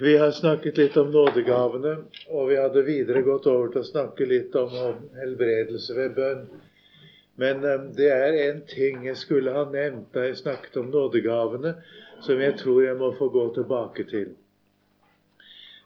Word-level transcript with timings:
Vi 0.00 0.16
har 0.16 0.30
snakket 0.30 0.76
litt 0.76 0.96
om 0.96 1.10
nådegavene, 1.12 1.90
og 2.32 2.46
vi 2.48 2.56
hadde 2.56 2.82
videre 2.86 3.20
gått 3.20 3.44
over 3.50 3.68
til 3.68 3.82
å 3.82 3.88
snakke 3.88 4.24
litt 4.24 4.54
om 4.56 4.70
helbredelse 5.18 5.96
ved 5.98 6.14
bønn. 6.16 6.46
Men 7.40 7.60
um, 7.64 7.84
det 7.98 8.08
er 8.08 8.38
en 8.46 8.62
ting 8.68 9.04
jeg 9.04 9.18
skulle 9.20 9.52
ha 9.52 9.66
nevnt 9.68 10.08
da 10.14 10.24
jeg 10.24 10.38
snakket 10.40 10.78
om 10.80 10.88
nådegavene, 10.94 11.74
som 12.24 12.40
jeg 12.40 12.56
tror 12.62 12.78
jeg 12.84 12.96
må 12.96 13.10
få 13.18 13.28
gå 13.34 13.44
tilbake 13.58 14.06
til. 14.08 14.30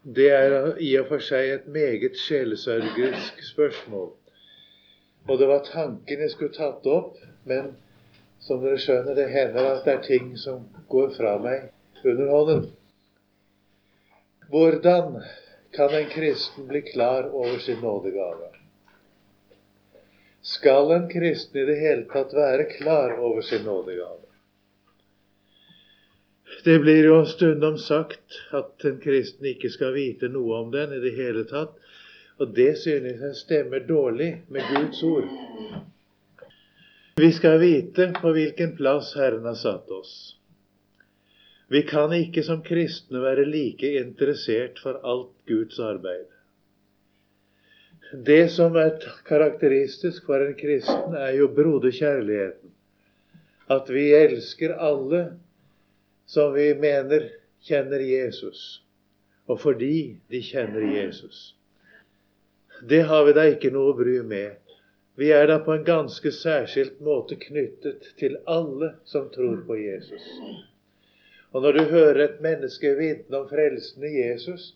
Det 0.05 0.29
er 0.37 0.57
i 0.79 0.93
og 1.01 1.11
for 1.11 1.27
seg 1.33 1.51
et 1.57 1.67
meget 1.75 2.15
sjelesørgerisk 2.23 3.43
spørsmål. 3.51 4.13
Og 5.27 5.43
det 5.43 5.51
var 5.51 5.67
tanken 5.67 6.23
jeg 6.23 6.37
skulle 6.37 6.55
tatt 6.55 6.87
opp, 6.87 7.19
men 7.51 7.75
som 8.39 8.63
dere 8.63 8.79
skjønner, 8.79 9.19
det 9.19 9.27
hender 9.35 9.73
at 9.73 9.85
det 9.89 9.99
er 9.99 10.07
ting 10.07 10.35
som 10.39 10.63
går 10.93 11.15
fra 11.19 11.35
meg 11.43 11.71
under 12.07 12.31
hånden. 12.31 12.67
Hvordan 14.55 15.23
kan 15.77 15.95
en 15.95 16.05
kristen 16.11 16.67
bli 16.69 16.81
klar 16.81 17.25
over 17.35 17.59
sin 17.59 17.81
nådegave? 17.81 18.49
Skal 20.43 20.91
en 20.91 21.09
kristen 21.11 21.63
i 21.63 21.65
det 21.65 21.75
hele 21.81 22.05
tatt 22.13 22.35
være 22.37 22.69
klar 22.77 23.17
over 23.19 23.43
sin 23.43 23.65
nådegave? 23.67 24.21
Det 26.65 26.79
blir 26.79 27.09
jo 27.09 27.17
stundom 27.27 27.79
sagt 27.83 28.39
at 28.55 28.87
en 28.87 29.01
kristen 29.03 29.51
ikke 29.51 29.73
skal 29.75 29.91
vite 29.97 30.31
noe 30.31 30.63
om 30.63 30.71
den 30.71 30.95
i 30.95 31.03
det 31.03 31.17
hele 31.19 31.43
tatt. 31.51 31.75
Og 32.39 32.55
det 32.55 32.77
synes 32.79 33.27
jeg 33.27 33.41
stemmer 33.41 33.83
dårlig 33.91 34.31
med 34.55 34.71
Guds 34.71 35.03
ord. 35.03 35.35
Vi 37.19 37.33
skal 37.33 37.59
vite 37.59 38.13
på 38.21 38.37
hvilken 38.39 38.77
plass 38.79 39.17
Herren 39.19 39.51
har 39.51 39.59
satt 39.59 39.91
oss. 39.91 40.15
Vi 41.69 41.83
kan 41.83 42.13
ikke 42.13 42.43
som 42.45 42.63
kristne 42.65 43.23
være 43.25 43.47
like 43.49 43.89
interessert 44.01 44.81
for 44.83 45.01
alt 45.05 45.33
Guds 45.49 45.79
arbeid. 45.81 46.29
Det 48.27 48.51
som 48.53 48.77
er 48.77 48.99
karakteristisk 49.27 50.27
for 50.27 50.45
en 50.45 50.55
kristen, 50.55 51.17
er 51.17 51.33
jo 51.39 51.49
broderkjærligheten. 51.57 52.71
At 53.71 53.89
vi 53.91 54.11
elsker 54.15 54.77
alle 54.77 55.25
som 56.27 56.53
vi 56.55 56.69
mener 56.79 57.31
kjenner 57.65 58.01
Jesus, 58.05 58.85
og 59.49 59.61
fordi 59.61 60.21
de 60.31 60.43
kjenner 60.45 60.85
Jesus. 60.95 61.55
Det 62.89 63.03
har 63.09 63.25
vi 63.25 63.33
da 63.33 63.49
ikke 63.49 63.73
noe 63.73 63.95
å 63.95 63.97
bry 63.97 64.19
med. 64.21 64.61
Vi 65.17 65.31
er 65.33 65.49
da 65.49 65.59
på 65.65 65.73
en 65.73 65.87
ganske 65.87 66.31
særskilt 66.35 67.01
måte 67.01 67.39
knyttet 67.41 68.13
til 68.21 68.37
alle 68.51 68.95
som 69.09 69.31
tror 69.33 69.63
på 69.67 69.79
Jesus. 69.81 70.29
Og 71.55 71.63
når 71.63 71.77
du 71.77 71.85
hører 71.93 72.21
et 72.25 72.41
menneske 72.43 72.91
vitne 72.99 73.39
om 73.39 73.47
frelsen 73.49 74.03
i 74.03 74.17
Jesus, 74.17 74.73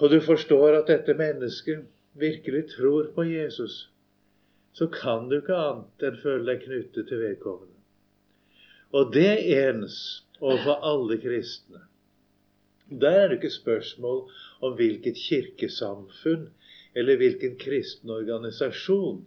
og 0.00 0.10
du 0.10 0.18
forstår 0.22 0.80
at 0.80 0.90
dette 0.90 1.14
mennesket 1.14 1.84
virkelig 2.18 2.64
tror 2.74 3.12
på 3.14 3.22
Jesus, 3.26 3.90
så 4.74 4.86
kan 4.90 5.28
du 5.30 5.38
ikke 5.38 5.54
annet 5.58 6.06
enn 6.06 6.18
føle 6.22 6.46
deg 6.50 6.64
knyttet 6.66 7.08
til 7.10 7.22
vedkommende. 7.22 7.78
Og 8.94 9.12
det 9.14 9.32
ens 9.54 9.98
overfor 10.40 10.82
alle 10.90 11.18
kristne. 11.22 11.84
Der 12.88 13.20
er 13.20 13.28
det 13.28 13.38
ikke 13.38 13.54
spørsmål 13.54 14.22
om 14.64 14.76
hvilket 14.78 15.18
kirkesamfunn 15.20 16.48
eller 16.96 17.20
hvilken 17.20 17.58
kristen 17.60 18.10
organisasjon 18.10 19.20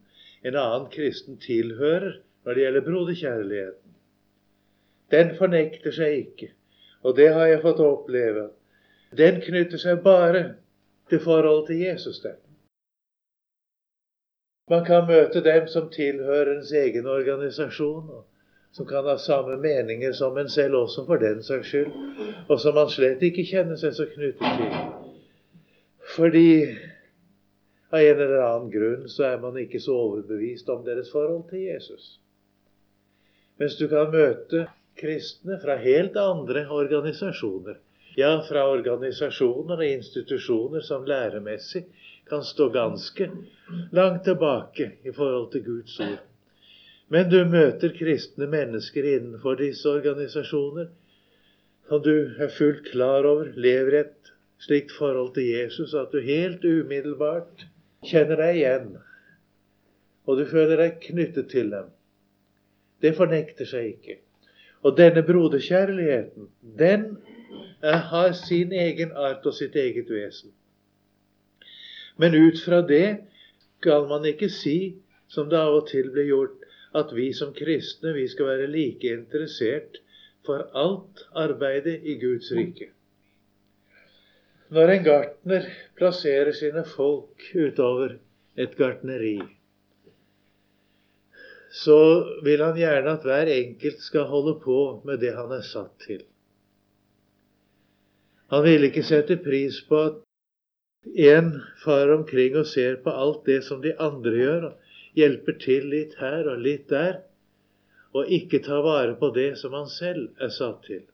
en 0.44 0.58
annen 0.58 0.90
kristen 0.92 1.38
tilhører 1.40 2.18
når 2.44 2.58
det 2.58 2.64
gjelder 2.66 2.88
broderkjærligheten 2.88 3.81
den 5.12 5.36
fornekter 5.38 5.92
seg 5.96 6.18
ikke. 6.18 6.52
Og 7.04 7.16
det 7.18 7.32
har 7.34 7.50
jeg 7.50 7.62
fått 7.62 7.82
oppleve. 7.84 8.50
Den 9.18 9.42
knytter 9.44 9.82
seg 9.82 10.04
bare 10.06 10.44
til 11.10 11.20
forholdet 11.20 11.68
til 11.68 11.80
Jesus. 11.86 12.20
den. 12.20 12.38
Man 14.70 14.86
kan 14.86 15.08
møte 15.08 15.44
dem 15.44 15.68
som 15.68 15.90
tilhører 15.92 16.54
ens 16.56 16.72
egen 16.72 17.08
organisasjon, 17.08 18.24
som 18.72 18.88
kan 18.88 19.04
ha 19.04 19.18
samme 19.18 19.58
meninger 19.58 20.14
som 20.16 20.38
en 20.38 20.50
selv 20.50 20.76
også 20.76 21.06
for 21.06 21.20
den 21.20 21.44
saks 21.44 21.68
skyld, 21.68 21.92
og 22.48 22.60
som 22.60 22.76
man 22.76 22.90
slett 22.90 23.24
ikke 23.28 23.44
kjenner 23.50 23.76
seg 23.76 23.98
så 23.98 24.08
knyttet 24.14 24.62
til. 24.62 24.78
Fordi 26.16 26.48
av 27.92 28.00
en 28.00 28.22
eller 28.22 28.46
annen 28.46 28.72
grunn 28.72 29.10
så 29.12 29.26
er 29.34 29.42
man 29.44 29.60
ikke 29.60 29.80
så 29.84 29.96
overbevist 30.06 30.70
om 30.72 30.86
deres 30.86 31.12
forhold 31.12 31.50
til 31.50 31.66
Jesus. 31.68 32.20
Mens 33.60 33.76
du 33.76 33.90
kan 33.92 34.08
møte 34.14 34.70
kristne 35.00 35.60
fra 35.62 35.76
helt 35.82 36.18
andre 36.18 36.66
organisasjoner. 36.70 37.80
Ja, 38.16 38.42
fra 38.44 38.66
organisasjoner 38.68 39.80
og 39.80 39.88
institusjoner 39.88 40.84
som 40.84 41.06
læremessig 41.08 41.86
kan 42.30 42.44
stå 42.44 42.70
ganske 42.70 43.30
langt 43.92 44.24
tilbake 44.28 44.92
i 45.04 45.14
forhold 45.16 45.52
til 45.52 45.64
Guds 45.66 46.00
ord. 46.00 46.20
Men 47.12 47.30
du 47.32 47.40
møter 47.46 47.92
kristne 47.96 48.48
mennesker 48.48 49.08
innenfor 49.16 49.60
disse 49.60 49.90
organisasjoner 49.90 50.92
som 51.88 52.04
du 52.04 52.14
er 52.40 52.52
fullt 52.56 52.86
klar 52.92 53.28
over 53.28 53.50
lever 53.60 53.98
et 54.00 54.34
slikt 54.64 54.94
forhold 54.96 55.34
til 55.36 55.50
Jesus 55.50 55.96
at 55.98 56.14
du 56.14 56.22
helt 56.24 56.64
umiddelbart 56.64 57.66
kjenner 58.08 58.40
deg 58.40 58.60
igjen, 58.62 58.92
og 60.24 60.40
du 60.40 60.46
føler 60.48 60.80
deg 60.80 61.02
knyttet 61.04 61.50
til 61.52 61.72
dem. 61.74 61.90
Det 63.04 63.12
fornekter 63.18 63.68
seg 63.68 63.90
ikke. 63.96 64.22
Og 64.84 64.98
denne 64.98 65.24
broderkjærligheten, 65.24 66.48
den 66.80 67.18
har 67.82 68.32
sin 68.32 68.72
egen 68.74 69.12
art 69.12 69.46
og 69.46 69.54
sitt 69.54 69.76
eget 69.76 70.10
vesen. 70.10 70.52
Men 72.18 72.36
ut 72.36 72.60
fra 72.66 72.82
det 72.86 73.18
skal 73.82 74.08
man 74.10 74.26
ikke 74.26 74.50
si, 74.50 74.96
som 75.30 75.50
det 75.50 75.58
av 75.58 75.80
og 75.80 75.88
til 75.90 76.10
blir 76.14 76.28
gjort, 76.30 76.58
at 76.96 77.14
vi 77.16 77.32
som 77.34 77.54
kristne 77.56 78.14
vi 78.14 78.28
skal 78.28 78.50
være 78.52 78.72
like 78.72 79.14
interessert 79.14 80.02
for 80.46 80.68
alt 80.78 81.24
arbeidet 81.38 82.02
i 82.04 82.18
Guds 82.20 82.52
rike. 82.52 82.90
Når 84.72 84.94
en 84.94 85.04
gartner 85.04 85.66
plasserer 85.98 86.52
sine 86.56 86.84
folk 86.88 87.48
utover 87.56 88.18
et 88.58 88.76
gartneri, 88.78 89.40
så 91.72 92.00
vil 92.44 92.62
han 92.64 92.76
gjerne 92.76 93.16
at 93.16 93.24
hver 93.26 93.50
enkelt 93.52 94.04
skal 94.04 94.28
holde 94.28 94.58
på 94.60 94.80
med 95.08 95.22
det 95.24 95.32
han 95.38 95.54
er 95.56 95.64
satt 95.64 95.94
til. 96.04 96.26
Han 98.52 98.66
vil 98.66 98.84
ikke 98.90 99.06
sette 99.08 99.38
pris 99.40 99.80
på 99.88 100.02
at 100.10 100.20
en 101.32 101.54
farer 101.84 102.12
omkring 102.18 102.58
og 102.60 102.68
ser 102.68 103.00
på 103.04 103.14
alt 103.24 103.46
det 103.48 103.62
som 103.64 103.80
de 103.82 103.94
andre 103.96 104.36
gjør, 104.36 104.66
og 104.68 105.18
hjelper 105.18 105.58
til 105.64 105.88
litt 105.94 106.18
her 106.20 106.50
og 106.52 106.60
litt 106.60 106.90
der, 106.92 107.22
og 108.12 108.28
ikke 108.28 108.60
tar 108.66 108.84
vare 108.84 109.16
på 109.16 109.32
det 109.36 109.54
som 109.60 109.74
han 109.74 109.88
selv 109.88 110.28
er 110.44 110.52
satt 110.52 110.84
til. 110.88 111.06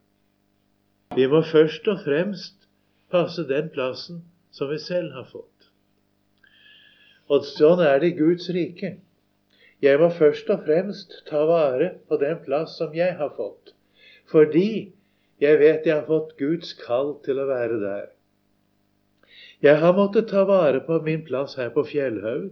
Vi 1.14 1.26
må 1.30 1.44
først 1.46 1.86
og 1.88 2.02
fremst 2.02 2.66
passe 3.10 3.46
den 3.48 3.70
plassen 3.70 4.24
som 4.50 4.70
vi 4.70 4.78
selv 4.82 5.14
har 5.14 5.30
fått. 5.30 5.70
Og 7.30 7.46
sånn 7.46 7.80
er 7.84 8.00
det 8.02 8.12
i 8.12 8.18
Guds 8.18 8.50
rike. 8.50 8.96
Jeg 9.82 10.00
må 10.00 10.08
først 10.10 10.48
og 10.50 10.64
fremst 10.66 11.12
ta 11.28 11.44
vare 11.46 11.92
på 12.10 12.18
den 12.18 12.38
plass 12.44 12.74
som 12.80 12.94
jeg 12.96 13.14
har 13.18 13.30
fått, 13.36 13.74
fordi 14.30 14.92
jeg 15.38 15.58
vet 15.60 15.86
jeg 15.86 15.94
har 15.94 16.06
fått 16.08 16.34
Guds 16.40 16.72
kall 16.80 17.12
til 17.22 17.38
å 17.38 17.46
være 17.46 17.78
der. 17.82 18.08
Jeg 19.62 19.78
har 19.82 19.94
måttet 19.94 20.30
ta 20.32 20.42
vare 20.48 20.80
på 20.86 20.98
min 21.06 21.22
plass 21.26 21.54
her 21.58 21.70
på 21.74 21.84
Fjellhaug 21.86 22.50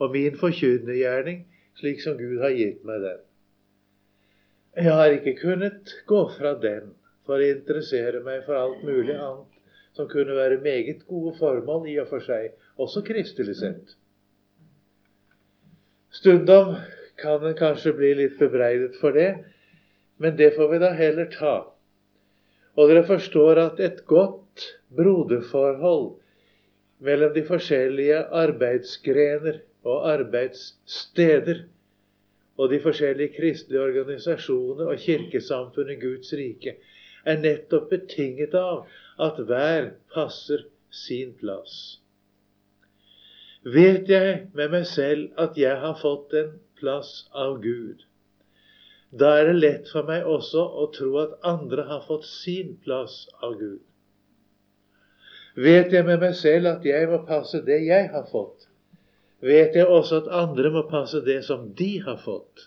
og 0.00 0.16
min 0.16 0.38
forkynnergjerning 0.40 1.44
slik 1.80 2.00
som 2.04 2.16
Gud 2.16 2.40
har 2.40 2.56
gitt 2.56 2.82
meg 2.88 3.04
den. 3.04 3.22
Jeg 4.80 4.96
har 4.96 5.12
ikke 5.12 5.36
kunnet 5.42 5.92
gå 6.08 6.22
fra 6.38 6.54
den 6.60 6.94
for 7.28 7.36
å 7.36 7.50
interessere 7.52 8.22
meg 8.24 8.46
for 8.46 8.56
alt 8.56 8.84
mulig 8.84 9.16
annet 9.16 9.52
som 9.96 10.08
kunne 10.08 10.36
være 10.36 10.62
meget 10.64 11.04
gode 11.08 11.34
formål 11.36 11.84
i 11.92 11.98
og 12.00 12.08
for 12.08 12.24
seg, 12.24 12.54
også 12.80 13.02
kristelig 13.04 13.58
sett. 13.60 13.92
Stundom 16.12 16.74
kan 17.22 17.44
en 17.46 17.54
kanskje 17.56 17.94
bli 17.96 18.14
litt 18.18 18.34
bebreidet 18.40 18.98
for 19.00 19.16
det, 19.16 19.30
men 20.20 20.36
det 20.36 20.50
får 20.56 20.68
vi 20.72 20.80
da 20.82 20.90
heller 20.96 21.30
ta. 21.32 21.54
Og 22.76 22.88
dere 22.90 23.04
forstår 23.08 23.60
at 23.62 23.80
et 23.80 24.02
godt 24.08 24.66
broderforhold 24.96 26.10
mellom 27.02 27.32
de 27.34 27.44
forskjellige 27.48 28.18
arbeidsgrener 28.42 29.62
og 29.88 30.04
arbeidssteder 30.12 31.64
og 32.60 32.70
de 32.70 32.80
forskjellige 32.84 33.34
kristelige 33.38 33.82
organisasjoner 33.82 34.92
og 34.92 35.00
kirkesamfunnet 35.00 36.00
Guds 36.02 36.32
rike 36.36 36.76
er 37.24 37.40
nettopp 37.40 37.88
betinget 37.90 38.54
av 38.58 38.84
at 39.22 39.40
hver 39.48 39.94
passer 40.12 40.68
sin 40.92 41.32
plass. 41.40 42.01
Vet 43.62 44.08
jeg 44.10 44.48
med 44.58 44.72
meg 44.72 44.86
selv 44.90 45.28
at 45.38 45.58
jeg 45.58 45.76
har 45.78 45.94
fått 46.00 46.32
en 46.34 46.48
plass 46.80 47.28
av 47.30 47.60
Gud, 47.62 48.00
da 49.14 49.36
er 49.38 49.50
det 49.50 49.58
lett 49.60 49.90
for 49.92 50.08
meg 50.08 50.26
også 50.26 50.64
å 50.82 50.88
tro 50.96 51.12
at 51.20 51.36
andre 51.46 51.84
har 51.86 52.00
fått 52.08 52.24
sin 52.26 52.72
plass 52.82 53.28
av 53.38 53.54
Gud. 53.60 53.82
Vet 55.54 55.92
jeg 55.94 56.08
med 56.08 56.18
meg 56.24 56.34
selv 56.40 56.70
at 56.72 56.88
jeg 56.88 57.06
må 57.10 57.20
passe 57.28 57.60
det 57.62 57.78
jeg 57.84 58.08
har 58.10 58.24
fått, 58.32 58.66
vet 59.46 59.76
jeg 59.78 59.86
også 59.86 60.24
at 60.24 60.32
andre 60.42 60.72
må 60.74 60.82
passe 60.90 61.20
det 61.22 61.42
som 61.46 61.68
de 61.78 61.92
har 62.02 62.18
fått. 62.24 62.66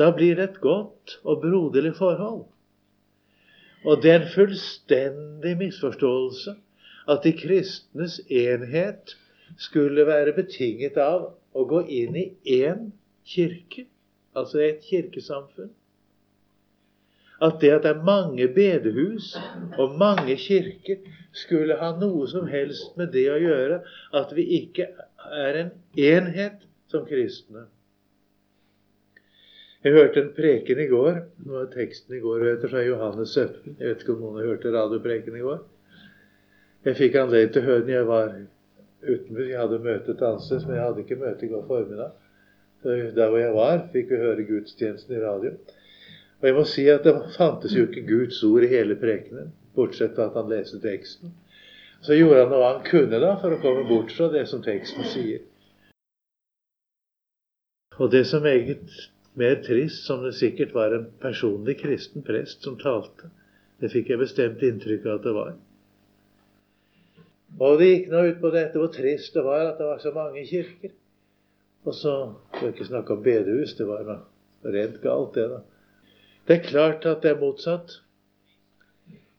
Da 0.00 0.08
blir 0.16 0.38
det 0.38 0.46
et 0.48 0.62
godt 0.62 1.18
og 1.24 1.42
broderlig 1.42 1.92
forhold. 1.98 2.46
Og 3.84 4.00
det 4.00 4.10
er 4.14 4.22
en 4.22 4.32
fullstendig 4.32 5.58
misforståelse 5.60 6.56
at 7.10 7.26
de 7.26 7.34
kristnes 7.36 8.16
enhet 8.32 9.12
skulle 9.60 10.06
være 10.06 10.34
betinget 10.36 10.98
av 11.00 11.30
å 11.54 11.64
gå 11.70 11.84
inn 11.88 12.16
i 12.18 12.26
én 12.58 12.90
kirke, 13.28 13.86
altså 14.36 14.62
et 14.64 14.84
kirkesamfunn. 14.88 15.72
At 17.42 17.60
det 17.60 17.72
at 17.74 17.82
det 17.84 17.90
er 17.90 18.06
mange 18.06 18.46
bedehus 18.54 19.34
og 19.78 19.96
mange 20.00 20.36
kirker, 20.40 21.02
skulle 21.34 21.74
ha 21.80 21.90
noe 21.98 22.28
som 22.30 22.46
helst 22.46 22.94
med 22.96 23.10
det 23.12 23.26
å 23.32 23.40
gjøre 23.42 23.80
at 24.14 24.34
vi 24.36 24.44
ikke 24.60 24.86
er 25.34 25.58
en 25.64 25.72
enhet 25.98 26.62
som 26.92 27.02
kristne. 27.08 27.66
Jeg 29.84 29.92
hørte 29.92 30.22
en 30.22 30.30
preken 30.32 30.78
i 30.80 30.86
går. 30.88 31.18
Nå 31.44 31.58
er 31.60 31.72
teksten 31.74 32.14
i 32.16 32.22
går 32.22 32.46
vet 32.46 32.62
fra 32.70 32.80
Johannes 32.86 33.34
17. 33.34 33.74
Jeg 33.80 33.90
vet 33.90 34.04
ikke 34.04 34.14
om 34.14 34.22
noen 34.22 34.38
har 34.38 34.46
hørt 34.52 34.64
radiopreken 34.78 35.36
i 35.36 35.42
går. 35.44 35.58
Jeg 36.86 36.96
fikk 37.00 37.18
anledning 37.20 37.52
til 37.52 37.64
å 37.64 37.66
høre 37.66 37.82
den. 37.82 37.92
Jeg 37.98 38.08
var 38.08 38.30
utenfor. 39.06 39.46
Jeg 39.48 39.60
hadde 39.60 39.80
møte 39.84 40.12
til 40.12 40.28
anses, 40.28 40.66
men 40.66 40.76
jeg 40.76 40.84
hadde 40.84 41.04
ikke 41.04 41.20
møte 41.22 41.46
i 41.46 41.50
går 41.52 41.64
formiddag. 41.68 42.12
Der 42.84 43.28
hvor 43.30 43.38
jeg 43.40 43.54
var, 43.54 43.86
fikk 43.92 44.10
vi 44.12 44.20
høre 44.20 44.44
gudstjenesten 44.48 45.16
i 45.16 45.22
radio. 45.22 45.54
Og 46.40 46.48
jeg 46.48 46.56
må 46.56 46.64
si 46.68 46.82
at 46.92 47.06
det 47.06 47.14
fantes 47.38 47.72
jo 47.72 47.86
ikke 47.86 48.04
Guds 48.08 48.42
ord 48.44 48.66
i 48.66 48.72
hele 48.72 48.96
prekenen 49.00 49.52
bortsett 49.74 50.14
fra 50.14 50.28
at 50.28 50.36
han 50.38 50.50
leste 50.52 50.80
teksten. 50.82 51.32
Så 52.04 52.18
gjorde 52.18 52.42
han 52.42 52.52
noe 52.52 52.66
han 52.68 52.84
kunne 52.84 53.20
da 53.22 53.32
for 53.40 53.54
å 53.54 53.60
komme 53.62 53.86
bort 53.88 54.12
fra 54.12 54.28
det 54.32 54.44
som 54.50 54.62
teksten 54.62 55.06
sier. 55.08 55.40
Og 57.96 58.10
det 58.12 58.24
som 58.28 58.42
meget 58.44 58.90
mer 59.38 59.56
trist, 59.64 60.04
som 60.06 60.22
det 60.22 60.34
sikkert 60.36 60.74
var 60.74 60.94
en 60.94 61.06
personlig 61.22 61.78
kristen 61.80 62.26
prest 62.26 62.62
som 62.66 62.76
talte, 62.78 63.30
det 63.80 63.90
fikk 63.94 64.12
jeg 64.12 64.20
bestemt 64.20 64.62
inntrykk 64.62 65.06
av 65.06 65.16
at 65.18 65.24
det 65.26 65.34
var. 65.34 65.54
Og 67.62 67.78
det 67.78 67.90
gikk 67.90 68.06
nå 68.10 68.22
ut 68.26 68.40
på 68.42 68.50
dette 68.54 68.80
hvor 68.80 68.90
trist 68.94 69.36
det 69.36 69.44
var 69.46 69.68
at 69.68 69.78
det 69.78 69.86
var 69.86 70.00
så 70.02 70.10
mange 70.14 70.42
kirker. 70.48 70.94
Og 71.84 71.94
så 71.94 72.14
skal 72.56 72.72
ikke 72.72 72.88
snakke 72.88 73.14
om 73.14 73.22
bedehus. 73.22 73.76
Det 73.78 73.86
var 73.86 74.02
noe 74.08 74.72
rent 74.74 75.00
galt, 75.02 75.36
det, 75.36 75.44
da. 75.52 75.60
Det 76.48 76.56
er 76.56 76.66
klart 76.66 77.06
at 77.06 77.22
det 77.22 77.30
er 77.34 77.40
motsatt. 77.40 77.98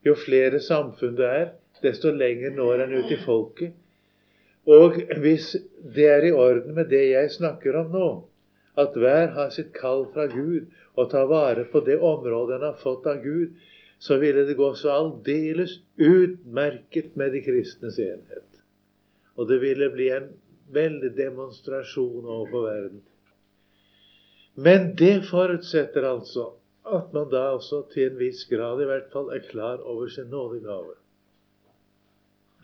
Jo 0.06 0.14
flere 0.18 0.62
samfunn 0.62 1.18
det 1.18 1.26
er, 1.26 1.50
desto 1.82 2.14
lenger 2.14 2.54
når 2.56 2.86
en 2.86 2.96
ut 3.00 3.12
i 3.12 3.20
folket. 3.26 3.74
Og 4.66 4.98
hvis 5.22 5.52
det 5.96 6.08
er 6.10 6.26
i 6.26 6.34
orden 6.34 6.74
med 6.78 6.90
det 6.90 7.04
jeg 7.12 7.34
snakker 7.36 7.78
om 7.82 7.92
nå, 7.94 8.08
at 8.78 8.98
hver 8.98 9.34
har 9.36 9.52
sitt 9.54 9.72
kall 9.76 10.06
fra 10.14 10.26
Gud 10.32 10.72
og 10.96 11.12
tar 11.12 11.28
vare 11.30 11.66
på 11.70 11.82
det 11.86 12.00
området 12.00 12.58
en 12.58 12.68
har 12.70 12.80
fått 12.82 13.06
av 13.10 13.22
Gud, 13.24 13.54
så 14.06 14.18
ville 14.22 14.44
det 14.46 14.54
gå 14.54 14.68
så 14.78 14.92
aldeles 14.94 15.80
utmerket 15.98 17.16
med 17.18 17.32
de 17.34 17.40
kristnes 17.42 17.96
enhet. 18.00 18.60
Og 19.34 19.48
det 19.50 19.58
ville 19.64 19.88
bli 19.90 20.12
en 20.14 20.28
veldig 20.76 21.10
demonstrasjon 21.18 22.26
overfor 22.26 22.68
verden. 22.68 23.00
Men 24.56 24.92
det 25.00 25.24
forutsetter 25.32 26.06
altså 26.06 26.52
at 26.86 27.16
man 27.18 27.32
da 27.32 27.48
også 27.56 27.82
til 27.96 28.12
en 28.12 28.20
viss 28.20 28.44
grad 28.52 28.84
i 28.84 28.86
hvert 28.92 29.10
fall 29.14 29.34
er 29.34 29.42
klar 29.50 29.82
over 29.82 30.08
sin 30.14 30.30
nådegave. 30.30 30.94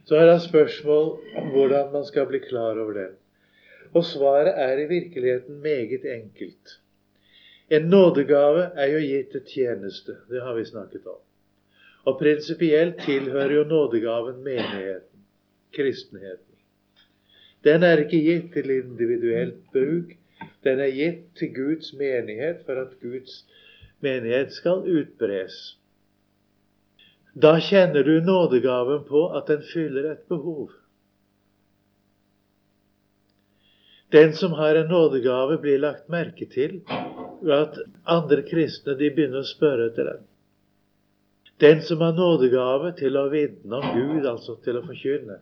Så 0.06 0.22
er 0.22 0.30
det 0.30 0.44
spørsmål 0.46 1.10
hvordan 1.56 1.90
man 1.98 2.06
skal 2.06 2.30
bli 2.30 2.44
klar 2.46 2.78
over 2.78 2.94
den. 3.00 3.18
Og 3.98 4.06
svaret 4.06 4.54
er 4.54 4.78
i 4.78 4.88
virkeligheten 4.94 5.58
meget 5.66 6.06
enkelt. 6.06 6.78
En 7.72 7.90
nådegave 7.90 8.70
er 8.76 8.94
jo 8.94 9.04
gitt 9.10 9.34
til 9.34 9.44
tjeneste. 9.56 10.22
Det 10.30 10.42
har 10.42 10.54
vi 10.54 10.70
snakket 10.70 11.06
om. 11.08 11.20
Og 12.06 12.18
prinsipielt 12.20 13.04
tilhører 13.06 13.54
jo 13.56 13.64
nådegaven 13.70 14.44
menigheten, 14.44 15.26
kristenheten. 15.74 16.58
Den 17.64 17.84
er 17.84 18.02
ikke 18.02 18.22
gitt 18.26 18.54
til 18.54 18.72
individuelt 18.74 19.60
bruk. 19.74 20.16
Den 20.66 20.80
er 20.82 20.90
gitt 20.96 21.28
til 21.38 21.54
Guds 21.54 21.94
menighet 21.94 22.64
for 22.66 22.82
at 22.82 22.98
Guds 23.02 23.44
menighet 24.02 24.54
skal 24.54 24.82
utbres. 24.90 25.60
Da 27.38 27.60
kjenner 27.62 28.04
du 28.04 28.18
nådegaven 28.26 29.06
på 29.08 29.28
at 29.38 29.48
den 29.48 29.62
fyller 29.74 30.12
et 30.12 30.26
behov. 30.30 30.72
Den 34.12 34.34
som 34.34 34.52
har 34.52 34.76
en 34.76 34.90
nådegave, 34.92 35.58
blir 35.62 35.78
lagt 35.80 36.10
merke 36.10 36.46
til 36.46 36.82
ved 37.42 37.54
at 37.56 37.78
andre 38.06 38.42
kristne 38.44 38.98
begynner 39.00 39.46
å 39.46 39.48
spørre 39.48 39.88
etter 39.92 40.10
den. 40.10 40.26
Den 41.62 41.82
som 41.86 42.02
har 42.02 42.16
nådegave 42.18 42.92
til 42.98 43.18
å 43.18 43.28
vitne 43.30 43.78
om 43.78 43.92
Gud, 43.94 44.26
altså 44.26 44.56
til 44.66 44.80
å 44.80 44.86
forkynne, 44.86 45.38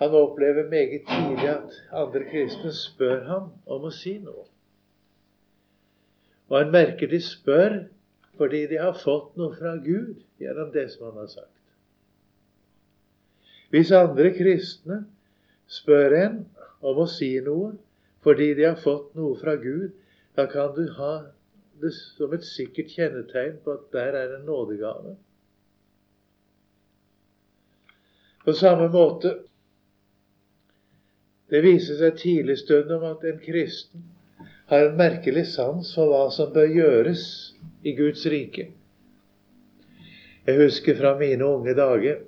han 0.00 0.14
opplever 0.16 0.66
meget 0.72 1.04
tidlig 1.06 1.48
at 1.52 1.76
andre 1.92 2.24
kristne 2.30 2.72
spør 2.74 3.20
ham 3.28 3.50
om 3.68 3.84
å 3.86 3.92
si 3.94 4.16
noe. 4.18 4.46
Og 6.48 6.56
han 6.56 6.72
merker 6.74 7.10
de 7.12 7.20
spør 7.22 7.82
fordi 8.40 8.64
de 8.70 8.78
har 8.80 8.96
fått 8.96 9.36
noe 9.38 9.54
fra 9.58 9.74
Gud 9.84 10.22
gjennom 10.40 10.72
det 10.74 10.86
som 10.94 11.10
han 11.10 11.20
har 11.20 11.28
sagt. 11.30 11.56
Hvis 13.70 13.92
andre 13.94 14.32
kristne 14.34 15.02
spør 15.70 16.16
en 16.24 16.38
om 16.80 17.04
å 17.04 17.06
si 17.06 17.36
noe 17.44 17.74
fordi 18.24 18.54
de 18.56 18.66
har 18.66 18.80
fått 18.80 19.12
noe 19.14 19.36
fra 19.38 19.54
Gud, 19.60 19.92
da 20.34 20.48
kan 20.50 20.72
du 20.74 20.88
ha 20.96 21.12
det 21.80 21.92
som 21.96 22.32
et 22.36 22.46
sikkert 22.46 22.92
kjennetegn 22.94 23.58
på 23.64 23.74
at 23.76 23.86
der 23.94 24.16
er 24.20 24.36
en 24.36 24.46
nådegave. 24.48 25.16
På 28.44 28.52
samme 28.56 28.88
måte 28.88 29.36
Det 31.50 31.64
viser 31.64 31.96
seg 31.98 32.18
tidlig 32.20 32.60
stund 32.60 32.92
om 32.94 33.02
at 33.08 33.24
en 33.26 33.40
kristen 33.42 34.04
har 34.70 34.84
en 34.86 34.98
merkelig 35.00 35.48
sans 35.50 35.88
for 35.96 36.06
hva 36.12 36.28
som 36.30 36.52
bør 36.54 36.68
gjøres 36.70 37.24
i 37.82 37.96
Guds 37.98 38.22
rike. 38.30 38.68
Jeg 40.46 40.60
husker 40.60 40.94
fra 41.00 41.16
mine 41.18 41.42
unge 41.42 41.74
dager. 41.74 42.20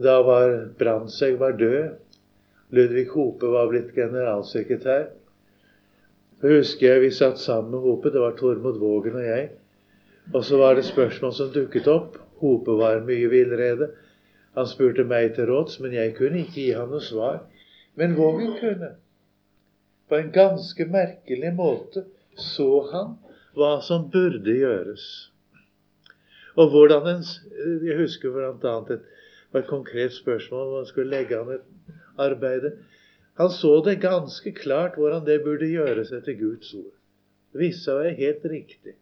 Da 0.00 0.16
var 0.24 0.54
Brandtzæg 0.80 1.36
var 1.42 1.58
død. 1.60 1.92
Ludvig 2.72 3.06
Hope 3.12 3.52
var 3.52 3.68
blitt 3.68 3.92
generalsekretær. 3.94 5.10
Så 6.40 6.48
husker 6.48 6.86
jeg 6.86 7.00
vi 7.02 7.10
satt 7.12 7.38
sammen 7.38 7.74
med 7.74 7.82
Hope. 7.84 8.10
Det 8.12 8.20
var 8.20 8.36
Tormod 8.38 8.78
Vågen 8.80 9.18
og 9.20 9.24
jeg. 9.26 9.50
Og 10.32 10.44
så 10.44 10.56
var 10.56 10.74
det 10.74 10.86
spørsmål 10.88 11.34
som 11.36 11.50
dukket 11.52 11.88
opp. 11.90 12.16
Hope 12.40 12.76
var 12.80 13.02
mye 13.04 13.28
villrede. 13.28 13.90
Han 14.56 14.66
spurte 14.66 15.04
meg 15.04 15.34
til 15.36 15.50
råds, 15.50 15.76
men 15.84 15.92
jeg 15.94 16.14
kunne 16.16 16.40
ikke 16.40 16.56
gi 16.56 16.70
ham 16.74 16.94
noe 16.94 17.04
svar. 17.04 17.42
Men 18.00 18.16
Vågen 18.16 18.54
kunne. 18.60 18.94
På 20.08 20.16
en 20.16 20.32
ganske 20.34 20.86
merkelig 20.90 21.52
måte 21.54 22.06
så 22.40 22.70
han 22.90 23.18
hva 23.58 23.76
som 23.84 24.08
burde 24.10 24.54
gjøres. 24.56 25.04
Og 26.56 26.72
hvordan 26.72 27.06
en, 27.06 27.24
Jeg 27.84 27.98
husker 27.98 28.32
bl.a. 28.32 28.72
et, 28.94 29.04
et 29.54 29.66
konkret 29.68 30.12
spørsmål 30.12 30.66
om 30.66 30.72
man 30.80 30.86
skulle 30.86 31.10
legge 31.10 31.38
an 31.38 31.52
et 31.58 31.94
arbeid. 32.18 32.72
Han 33.38 33.50
så 33.54 33.76
det 33.84 34.00
ganske 34.02 34.52
klart 34.52 34.98
hvordan 34.98 35.24
det 35.26 35.42
burde 35.44 35.68
gjøres 35.70 36.12
etter 36.12 36.36
Guds 36.38 36.72
ord. 36.74 36.96
Det 37.52 37.62
viste 37.62 37.94
seg 37.94 38.18
helt 38.18 38.44
riktig. 38.50 38.96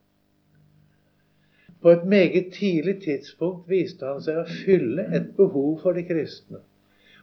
På 1.82 1.92
et 1.94 2.04
meget 2.10 2.52
tidlig 2.56 2.96
tidspunkt 3.04 3.68
viste 3.70 4.06
han 4.06 4.22
seg 4.24 4.40
å 4.40 4.58
fylle 4.64 5.06
et 5.14 5.30
behov 5.36 5.78
for 5.82 5.94
de 5.94 6.02
kristne. 6.08 6.62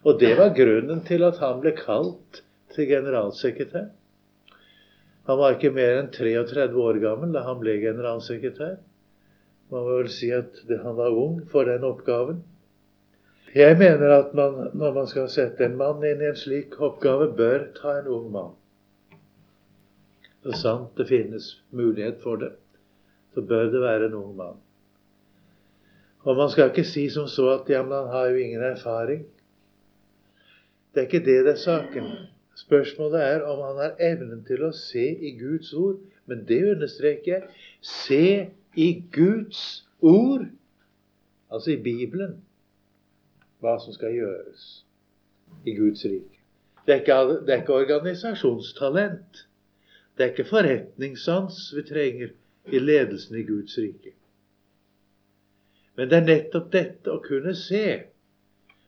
Og 0.05 0.19
det 0.21 0.35
var 0.37 0.55
grunnen 0.55 1.01
til 1.07 1.25
at 1.27 1.41
han 1.41 1.61
ble 1.63 1.73
kalt 1.75 2.41
til 2.75 2.87
generalsekretær. 2.91 3.89
Han 5.25 5.39
var 5.41 5.55
ikke 5.55 5.73
mer 5.73 5.99
enn 5.99 6.11
33 6.13 6.67
år 6.85 6.99
gammel 7.01 7.33
da 7.33 7.41
han 7.47 7.57
ble 7.61 7.79
generalsekretær. 7.81 8.75
Man 9.73 9.87
må 9.87 9.95
vel 9.97 10.11
si 10.13 10.29
at 10.35 10.61
han 10.69 10.97
var 10.99 11.15
ung 11.17 11.39
for 11.49 11.65
den 11.65 11.87
oppgaven. 11.87 12.43
Jeg 13.55 13.77
mener 13.79 14.11
at 14.11 14.33
man, 14.35 14.69
når 14.73 14.93
man 14.93 15.07
skal 15.07 15.29
sette 15.31 15.63
en 15.63 15.77
mann 15.79 16.03
inn 16.03 16.19
i 16.19 16.27
en 16.27 16.35
slik 16.35 16.73
oppgave, 16.83 17.29
bør 17.37 17.69
ta 17.77 17.93
en 18.01 18.09
ung 18.11 18.25
mann. 18.33 18.53
Så 20.43 20.57
sant 20.59 20.97
det 20.99 21.07
finnes 21.07 21.45
mulighet 21.71 22.19
for 22.23 22.41
det, 22.41 22.51
så 23.33 23.41
bør 23.41 23.69
det 23.71 23.81
være 23.81 24.09
en 24.09 24.17
ung 24.19 24.33
mann. 24.35 24.57
Og 26.25 26.35
man 26.35 26.49
skal 26.51 26.73
ikke 26.73 26.83
si 26.83 27.05
som 27.09 27.29
så 27.31 27.47
at 27.53 27.69
ja, 27.71 27.83
men 27.85 27.95
han 27.95 28.11
har 28.11 28.27
jo 28.33 28.41
ingen 28.43 28.63
erfaring. 28.63 29.23
Det 30.91 31.01
er 31.01 31.07
ikke 31.07 31.25
det 31.25 31.37
det 31.45 31.53
er 31.53 31.61
saken. 31.61 32.09
Spørsmålet 32.59 33.23
er 33.23 33.45
om 33.47 33.61
han 33.61 33.79
har 33.83 33.95
evnen 34.11 34.43
til 34.47 34.63
å 34.67 34.71
se 34.75 35.05
i 35.05 35.31
Guds 35.39 35.73
ord. 35.73 36.01
Men 36.25 36.43
det 36.49 36.61
understreker 36.73 37.31
jeg. 37.31 37.43
Se 37.81 38.49
i 38.75 38.89
Guds 39.13 39.85
ord, 40.01 40.47
altså 41.51 41.71
i 41.75 41.81
Bibelen. 41.83 42.41
Hva 43.65 43.75
som 43.81 43.95
skal 43.95 44.13
gjøres 44.13 44.65
i 45.65 45.75
Guds 45.77 46.05
rike. 46.05 46.41
Det 46.85 46.93
er 46.93 47.01
ikke, 47.01 47.19
det 47.45 47.53
er 47.53 47.61
ikke 47.63 47.79
organisasjonstalent. 47.81 49.45
Det 50.17 50.23
er 50.23 50.33
ikke 50.33 50.49
forretningssans 50.49 51.73
vi 51.75 51.83
trenger 51.89 52.35
i 52.71 52.79
ledelsen 52.79 53.39
i 53.39 53.43
Guds 53.47 53.77
rike. 53.77 54.13
Men 55.95 56.11
det 56.11 56.17
er 56.17 56.27
nettopp 56.29 56.71
dette 56.73 57.11
å 57.11 57.23
kunne 57.23 57.55
se 57.57 57.85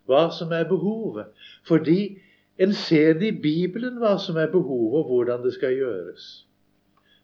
hva 0.08 0.28
som 0.36 0.52
er 0.56 0.68
behovet. 0.70 1.32
Fordi 1.68 2.20
en 2.58 2.74
ser 2.74 3.18
det 3.20 3.32
i 3.32 3.40
Bibelen 3.42 4.00
hva 4.02 4.16
som 4.22 4.38
er 4.40 4.52
behovet, 4.52 5.02
og 5.02 5.12
hvordan 5.12 5.44
det 5.46 5.54
skal 5.58 5.76
gjøres. 5.78 6.28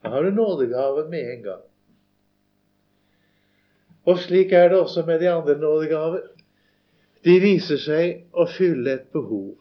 Da 0.04 0.12
har 0.14 0.24
du 0.24 0.36
nådegaven 0.36 1.10
med 1.10 1.32
en 1.32 1.44
gang. 1.44 1.64
Og 4.04 4.20
slik 4.20 4.52
er 4.52 4.70
det 4.70 4.80
også 4.80 5.06
med 5.08 5.20
de 5.20 5.30
andre 5.32 5.56
nådegaver. 5.60 6.33
De 7.24 7.38
viser 7.40 7.80
seg 7.80 8.26
å 8.36 8.46
fylle 8.52 8.98
et 8.98 9.12
behov. 9.16 9.54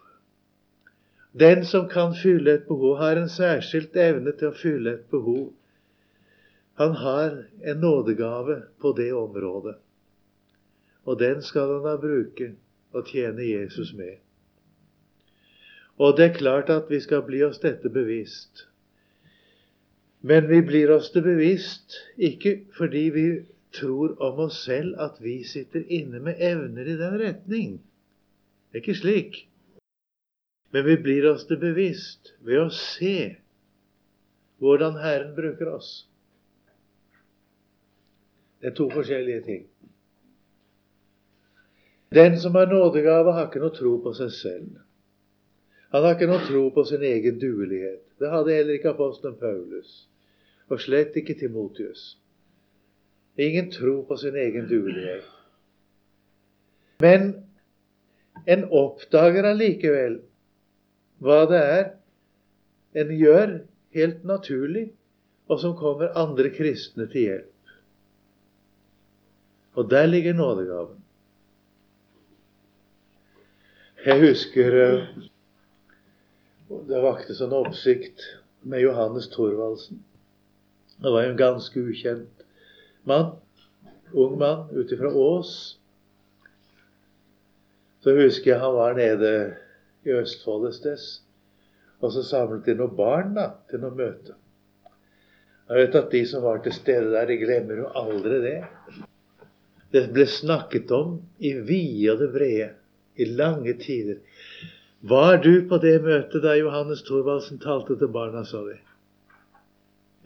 Den 1.32 1.62
som 1.64 1.86
kan 1.88 2.16
fylle 2.18 2.56
et 2.58 2.66
behov, 2.68 2.96
har 2.98 3.16
en 3.16 3.30
særskilt 3.30 3.96
evne 3.96 4.34
til 4.38 4.50
å 4.50 4.56
fylle 4.58 4.96
et 4.98 5.06
behov. 5.10 5.52
Han 6.80 6.96
har 6.98 7.38
en 7.62 7.80
nådegave 7.80 8.58
på 8.82 8.92
det 8.98 9.12
området. 9.14 9.76
Og 11.06 11.18
den 11.18 11.42
skal 11.42 11.76
han 11.76 11.86
da 11.86 11.96
bruke 12.00 12.52
og 12.92 13.08
tjene 13.08 13.46
Jesus 13.46 13.94
med. 13.94 14.18
Og 16.02 16.16
det 16.16 16.24
er 16.24 16.36
klart 16.36 16.70
at 16.70 16.90
vi 16.90 17.00
skal 17.00 17.22
bli 17.26 17.42
oss 17.46 17.60
dette 17.62 17.90
bevisst. 17.92 18.66
Men 20.22 20.48
vi 20.50 20.60
blir 20.66 20.90
oss 20.94 21.10
det 21.14 21.22
bevisst 21.22 21.96
ikke 22.16 22.56
fordi 22.76 23.08
vi 23.14 23.26
tror 23.72 24.14
om 24.22 24.44
oss 24.46 24.64
selv 24.64 25.00
at 25.00 25.20
vi 25.20 25.42
sitter 25.44 25.84
inne 25.92 26.20
med 26.20 26.40
evner 26.40 26.88
i 26.88 26.98
den 27.00 27.18
retning. 27.20 27.80
Det 28.70 28.78
er 28.78 28.84
ikke 28.84 29.00
slik. 29.00 29.40
Men 30.72 30.86
vi 30.86 30.96
blir 30.96 31.28
oss 31.30 31.46
det 31.48 31.60
bevisst 31.60 32.32
ved 32.40 32.62
å 32.62 32.70
se 32.72 33.16
hvordan 34.62 34.96
Herren 35.02 35.34
bruker 35.36 35.74
oss. 35.74 35.90
Det 38.62 38.70
er 38.70 38.76
to 38.78 38.86
forskjellige 38.92 39.42
ting. 39.48 39.66
Den 42.14 42.38
som 42.40 42.54
har 42.54 42.70
nådegave, 42.70 43.32
har 43.32 43.48
ikke 43.48 43.60
noe 43.62 43.74
tro 43.74 43.96
på 44.04 44.12
seg 44.14 44.32
selv. 44.36 44.80
Han 45.92 46.04
har 46.06 46.16
ikke 46.16 46.28
noe 46.30 46.44
tro 46.46 46.62
på 46.72 46.84
sin 46.88 47.04
egen 47.04 47.40
duelighet. 47.40 48.04
Det 48.20 48.30
hadde 48.30 48.54
heller 48.54 48.78
ikke 48.78 48.92
apostelen 48.92 49.36
Paulus, 49.40 50.06
og 50.68 50.80
slett 50.80 51.16
ikke 51.20 51.36
Timotius. 51.40 52.14
Ingen 53.36 53.70
tro 53.70 54.02
på 54.04 54.16
sin 54.16 54.36
egen 54.36 54.68
dugelighet. 54.68 55.24
Men 57.00 57.32
en 58.46 58.64
oppdager 58.68 59.46
allikevel 59.48 60.18
hva 61.22 61.44
det 61.48 61.60
er 61.62 61.84
en 63.02 63.12
gjør 63.16 63.54
helt 63.96 64.24
naturlig, 64.28 64.90
og 65.48 65.60
som 65.60 65.76
kommer 65.78 66.12
andre 66.18 66.50
kristne 66.52 67.06
til 67.12 67.28
hjelp. 67.28 67.72
Og 69.76 69.88
der 69.90 70.06
ligger 70.06 70.36
nådegaven. 70.36 70.98
Jeg 74.04 74.20
husker 74.20 74.76
eh, 74.82 75.04
det 76.88 77.02
vakte 77.04 77.36
sånn 77.38 77.54
oppsikt 77.54 78.24
med 78.66 78.82
Johannes 78.82 79.28
Thorvaldsen. 79.32 80.02
Det 80.98 81.12
var 81.14 81.26
jo 81.26 81.36
ganske 81.38 81.84
ukjent 81.86 82.41
mann. 83.08 83.32
Ung 84.12 84.38
mann 84.38 84.68
ut 84.72 84.92
ifra 84.92 85.08
Ås. 85.08 85.78
Så 88.02 88.14
husker 88.16 88.50
jeg 88.50 88.60
han 88.60 88.74
var 88.74 88.98
nede 88.98 89.32
i 90.04 90.14
Østfold 90.18 90.68
et 90.68 90.78
sted. 90.78 91.04
Og 92.02 92.12
så 92.12 92.24
samlet 92.26 92.66
de 92.66 92.74
noen 92.78 92.96
barn 92.98 93.36
da, 93.38 93.52
til 93.70 93.82
noe 93.82 93.94
møte. 93.94 94.34
Jeg 95.70 95.78
vet 95.78 95.98
at 96.00 96.10
De 96.12 96.22
som 96.26 96.42
var 96.44 96.58
til 96.64 96.74
stede 96.74 97.12
der, 97.14 97.28
de 97.30 97.38
glemmer 97.40 97.84
jo 97.84 97.90
aldri 97.96 98.40
det. 98.42 98.58
Det 99.92 100.08
ble 100.12 100.26
snakket 100.26 100.90
om 100.92 101.20
i 101.38 101.54
vide 101.54 102.12
og 102.12 102.24
det 102.24 102.30
brede 102.34 102.70
i 103.16 103.28
lange 103.28 103.76
tider. 103.78 104.18
Var 105.02 105.38
du 105.44 105.68
på 105.68 105.78
det 105.82 105.96
møtet 106.02 106.42
da 106.44 106.56
Johannes 106.58 107.02
Thorvaldsen 107.06 107.60
talte 107.62 107.96
til 107.98 108.10
barna, 108.12 108.44
sa 108.44 108.62
de. 108.66 108.76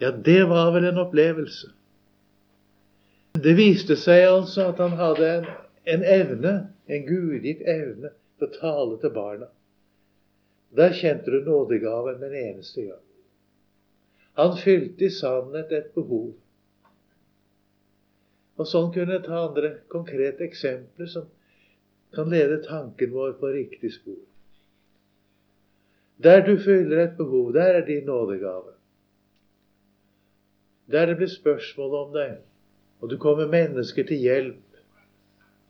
Ja, 0.00 0.10
det 0.10 0.42
var 0.48 0.72
vel 0.74 0.88
en 0.90 1.00
opplevelse. 1.00 1.70
Det 3.46 3.52
viste 3.54 3.94
seg 3.94 4.24
altså 4.26 4.70
at 4.72 4.80
han 4.82 4.96
hadde 4.98 5.26
en, 5.30 5.44
en 5.94 6.00
evne, 6.02 6.54
en 6.90 7.04
gudgitt 7.06 7.60
evne, 7.62 8.10
til 8.38 8.48
å 8.48 8.54
tale 8.56 8.96
til 9.02 9.12
barna. 9.14 9.46
Der 10.74 10.96
kjente 10.98 11.30
du 11.30 11.44
nådegaven 11.46 12.18
med 12.18 12.32
en 12.32 12.48
eneste 12.48 12.88
gang. 12.88 13.04
Han 14.40 14.58
fylte 14.58 15.06
i 15.06 15.12
sannhet 15.14 15.70
et 15.72 15.92
behov. 15.94 16.32
Og 18.58 18.68
sånn 18.68 18.90
kunne 18.92 19.14
jeg 19.14 19.24
ta 19.28 19.44
andre 19.46 19.70
konkrete 19.94 20.44
eksempler 20.48 21.08
som 21.14 21.30
kan 22.16 22.32
lede 22.32 22.58
tanken 22.66 23.14
vår 23.14 23.38
på 23.38 23.52
riktig 23.54 23.92
spor. 23.94 24.18
Der 26.18 26.42
du 26.42 26.56
fyller 26.58 27.04
et 27.04 27.16
behov, 27.16 27.54
der 27.54 27.78
er 27.78 27.86
din 27.86 28.10
nådegave. 28.10 28.74
Der 30.90 31.06
det 31.06 31.16
blir 31.22 31.30
spørsmål 31.30 31.96
om 32.02 32.12
deg, 32.18 32.36
og 33.00 33.10
du 33.10 33.16
kommer 33.20 33.50
mennesker 33.50 34.06
til 34.08 34.22
hjelp, 34.22 34.80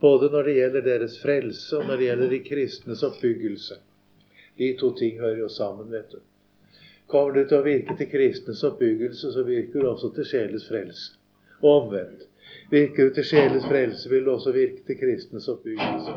både 0.00 0.30
når 0.30 0.48
det 0.48 0.54
gjelder 0.58 0.86
deres 0.86 1.18
frelse, 1.22 1.76
og 1.76 1.86
når 1.88 1.96
det 1.96 2.08
gjelder 2.10 2.30
de 2.30 2.40
kristnes 2.44 3.02
oppbyggelse. 3.06 3.78
De 4.58 4.70
to 4.80 4.92
ting 4.96 5.18
hører 5.20 5.38
jo 5.38 5.48
sammen, 5.48 5.90
vet 5.92 6.12
du. 6.12 6.20
Kommer 7.06 7.34
du 7.36 7.44
til 7.48 7.60
å 7.60 7.66
virke 7.66 7.96
til 7.98 8.08
kristnes 8.10 8.62
oppbyggelse, 8.66 9.32
så 9.32 9.44
virker 9.46 9.80
du 9.82 9.90
også 9.90 10.10
til 10.16 10.26
sjeles 10.26 10.66
frelse. 10.68 11.14
Og 11.62 11.70
omvendt. 11.82 12.26
Virker 12.70 13.08
du 13.08 13.14
til 13.14 13.26
sjeles 13.26 13.66
frelse, 13.66 14.08
vil 14.10 14.24
du 14.26 14.32
også 14.32 14.52
virke 14.54 14.82
til 14.86 14.98
kristnes 14.98 15.48
oppbyggelse. 15.48 16.16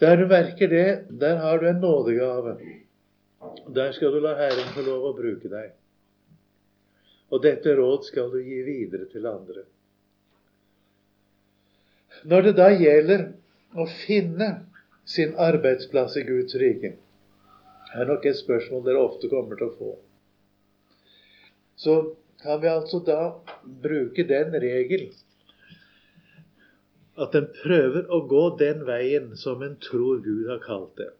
Der 0.00 0.16
du 0.16 0.26
merker 0.30 0.70
det, 0.70 0.88
der 1.20 1.36
har 1.42 1.58
du 1.58 1.66
en 1.66 1.80
nådegave. 1.82 2.56
Der 3.74 3.92
skal 3.92 4.12
du 4.12 4.20
la 4.22 4.34
Herren 4.38 4.74
få 4.74 4.84
lov 4.86 5.08
å 5.10 5.14
bruke 5.16 5.50
deg. 5.50 5.74
Og 7.28 7.42
dette 7.44 7.74
råd 7.76 8.06
skal 8.08 8.30
du 8.32 8.38
gi 8.40 8.62
videre 8.64 9.08
til 9.12 9.26
andre. 9.28 9.64
Når 12.28 12.48
det 12.48 12.54
da 12.58 12.68
gjelder 12.72 13.26
å 13.78 13.84
finne 14.06 14.48
sin 15.08 15.34
arbeidsplass 15.38 16.16
i 16.18 16.24
Guds 16.26 16.56
rike? 16.60 16.94
Er 17.94 18.08
nok 18.08 18.26
et 18.28 18.36
spørsmål 18.36 18.84
dere 18.84 19.04
ofte 19.04 19.30
kommer 19.32 19.60
til 19.60 19.68
å 19.68 19.76
få. 19.76 19.92
Så 21.78 21.94
kan 22.42 22.60
vi 22.62 22.70
altså 22.70 23.00
da 23.06 23.20
bruke 23.84 24.24
den 24.28 24.56
regel 24.60 25.08
at 27.18 27.34
en 27.34 27.48
prøver 27.62 28.10
å 28.14 28.20
gå 28.30 28.44
den 28.60 28.84
veien 28.86 29.32
som 29.38 29.62
en 29.66 29.78
tror 29.82 30.20
Gud 30.22 30.50
har 30.50 30.60
kalt 30.62 30.92
det. 31.00 31.10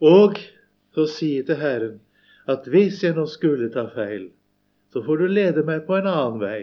Og 0.00 0.38
så 0.96 1.04
sier 1.12 1.44
til 1.48 1.60
Herren 1.60 1.98
at 2.50 2.66
hvis 2.70 3.02
jeg 3.04 3.14
nå 3.16 3.26
skulle 3.30 3.70
ta 3.72 3.86
feil, 3.94 4.30
så 4.90 5.02
får 5.06 5.22
du 5.22 5.26
lede 5.30 5.64
meg 5.66 5.84
på 5.86 5.98
en 6.00 6.08
annen 6.10 6.40
vei. 6.42 6.60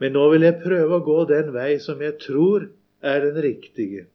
Men 0.00 0.14
nå 0.14 0.28
vil 0.32 0.46
jeg 0.46 0.62
prøve 0.62 0.98
å 0.98 1.04
gå 1.04 1.18
den 1.28 1.50
vei 1.52 1.72
som 1.82 2.00
jeg 2.02 2.16
tror 2.22 2.68
er 3.04 3.24
den 3.26 3.40
riktige. 3.44 4.06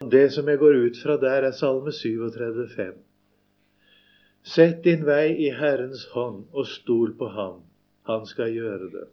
Det 0.00 0.26
som 0.32 0.48
jeg 0.48 0.60
går 0.60 0.80
ut 0.86 0.98
fra 1.00 1.16
der, 1.20 1.46
er 1.48 1.54
Salme 1.56 1.92
37, 1.92 2.66
5. 2.74 2.96
Sett 4.46 4.82
din 4.84 5.06
vei 5.06 5.32
i 5.46 5.50
Herrens 5.50 6.04
hånd 6.12 6.44
og 6.52 6.68
stol 6.70 7.14
på 7.18 7.30
Ham. 7.34 7.62
Han 8.06 8.26
skal 8.28 8.52
gjøre 8.54 8.90
det. 8.92 9.06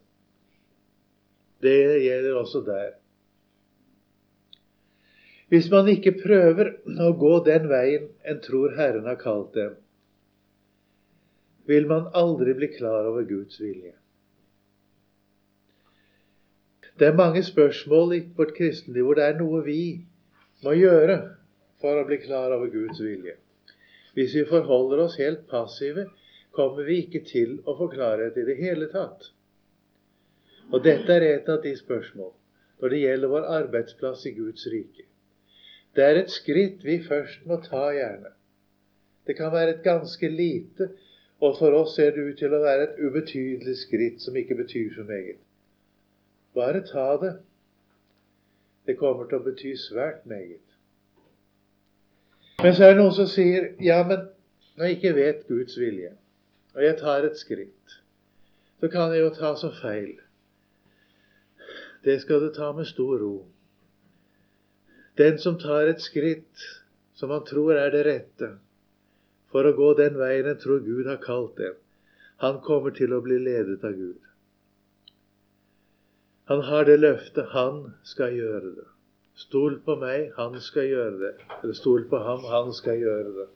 Det 1.64 1.78
gjelder 2.04 2.36
også 2.38 2.60
der. 2.66 2.92
Hvis 5.54 5.68
man 5.70 5.86
ikke 5.86 6.16
prøver 6.18 6.72
å 7.04 7.12
gå 7.14 7.36
den 7.46 7.68
veien 7.70 8.08
en 8.26 8.38
tror 8.42 8.72
Herren 8.74 9.04
har 9.06 9.20
kalt 9.20 9.52
dem, 9.54 9.76
vil 11.70 11.86
man 11.86 12.08
aldri 12.20 12.56
bli 12.58 12.72
klar 12.72 13.06
over 13.06 13.22
Guds 13.28 13.60
vilje. 13.62 13.92
Det 16.98 17.06
er 17.06 17.20
mange 17.20 17.44
spørsmål 17.46 18.16
i 18.16 18.20
vårt 18.34 18.56
kristenliv 18.58 19.06
hvor 19.06 19.20
det 19.20 19.28
er 19.28 19.38
noe 19.38 19.62
vi 19.62 19.78
må 20.66 20.74
gjøre 20.74 21.20
for 21.82 22.02
å 22.02 22.04
bli 22.10 22.18
klar 22.26 22.50
over 22.58 22.74
Guds 22.74 22.98
vilje. 23.06 23.38
Hvis 24.18 24.34
vi 24.34 24.44
forholder 24.50 25.06
oss 25.06 25.20
helt 25.22 25.46
passive, 25.54 26.08
kommer 26.50 26.82
vi 26.90 27.00
ikke 27.06 27.22
til 27.30 27.60
å 27.62 27.78
få 27.78 27.92
klarhet 27.94 28.42
i 28.42 28.48
det 28.50 28.58
hele 28.58 28.90
tatt. 28.90 29.30
Og 30.74 30.82
dette 30.82 31.14
er 31.14 31.30
et 31.30 31.48
av 31.50 31.62
de 31.62 31.78
spørsmål 31.78 32.34
når 32.82 32.90
det 32.90 33.04
gjelder 33.06 33.36
vår 33.38 33.52
arbeidsplass 33.62 34.26
i 34.26 34.34
Guds 34.42 34.66
rike. 34.74 35.06
Det 35.96 36.04
er 36.04 36.20
et 36.20 36.30
skritt 36.30 36.84
vi 36.84 36.98
først 37.08 37.46
må 37.46 37.60
ta, 37.62 37.88
gjerne. 37.94 38.32
Det 39.26 39.36
kan 39.36 39.52
være 39.52 39.76
et 39.76 39.82
ganske 39.84 40.28
lite, 40.28 40.90
og 41.40 41.56
for 41.58 41.76
oss 41.78 41.94
ser 41.96 42.10
det 42.16 42.24
ut 42.28 42.38
til 42.38 42.54
å 42.54 42.62
være 42.62 42.88
et 42.88 43.00
ubetydelig 43.06 43.76
skritt 43.84 44.22
som 44.22 44.36
ikke 44.36 44.58
betyr 44.58 44.94
så 44.96 45.06
meget. 45.06 45.40
Bare 46.54 46.82
ta 46.86 47.06
det. 47.22 47.34
Det 48.86 48.98
kommer 48.98 49.28
til 49.28 49.40
å 49.40 49.46
bety 49.46 49.74
svært 49.80 50.26
meget. 50.28 50.60
Men 52.62 52.74
så 52.74 52.84
er 52.84 52.94
det 52.94 53.00
noen 53.00 53.16
som 53.16 53.28
sier 53.30 53.72
ja, 53.82 54.02
men 54.06 54.28
når 54.76 54.86
jeg 54.88 54.98
ikke 54.98 55.14
vet 55.16 55.46
Guds 55.48 55.78
vilje, 55.78 56.12
og 56.74 56.84
jeg 56.84 56.98
tar 57.00 57.26
et 57.26 57.38
skritt, 57.38 57.96
så 58.80 58.90
kan 58.92 59.14
jeg 59.14 59.24
jo 59.24 59.32
ta 59.34 59.54
så 59.56 59.70
feil. 59.80 60.14
Det 62.04 62.20
skal 62.20 62.42
du 62.42 62.50
ta 62.52 62.72
med 62.76 62.86
stor 62.90 63.18
ro. 63.22 63.34
Den 65.16 65.38
som 65.38 65.58
tar 65.58 65.86
et 65.86 66.02
skritt 66.02 66.64
som 67.14 67.30
han 67.30 67.44
tror 67.46 67.76
er 67.78 67.92
det 67.94 68.02
rette, 68.06 68.48
for 69.52 69.66
å 69.68 69.76
gå 69.78 69.92
den 70.00 70.16
veien 70.18 70.48
en 70.50 70.58
tror 70.58 70.82
Gud 70.82 71.06
har 71.06 71.20
kalt 71.22 71.60
en, 71.62 71.76
han 72.42 72.58
kommer 72.66 72.94
til 72.96 73.14
å 73.14 73.20
bli 73.22 73.38
ledet 73.38 73.84
av 73.86 73.94
Gud. 73.94 74.18
Han 76.50 76.64
har 76.66 76.84
det 76.88 76.98
løftet 76.98 77.54
han 77.54 77.78
skal 78.04 78.34
gjøre 78.34 78.74
det. 78.80 78.88
Stol 79.38 79.78
på 79.86 79.94
meg, 80.02 80.32
han 80.36 80.58
skal 80.60 80.90
gjøre 80.90 81.14
det. 81.22 81.32
Eller 81.62 81.78
stol 81.78 82.04
på 82.10 82.18
ham, 82.26 82.42
han 82.50 82.74
skal 82.74 82.98
gjøre 83.00 83.30
det. 83.38 83.46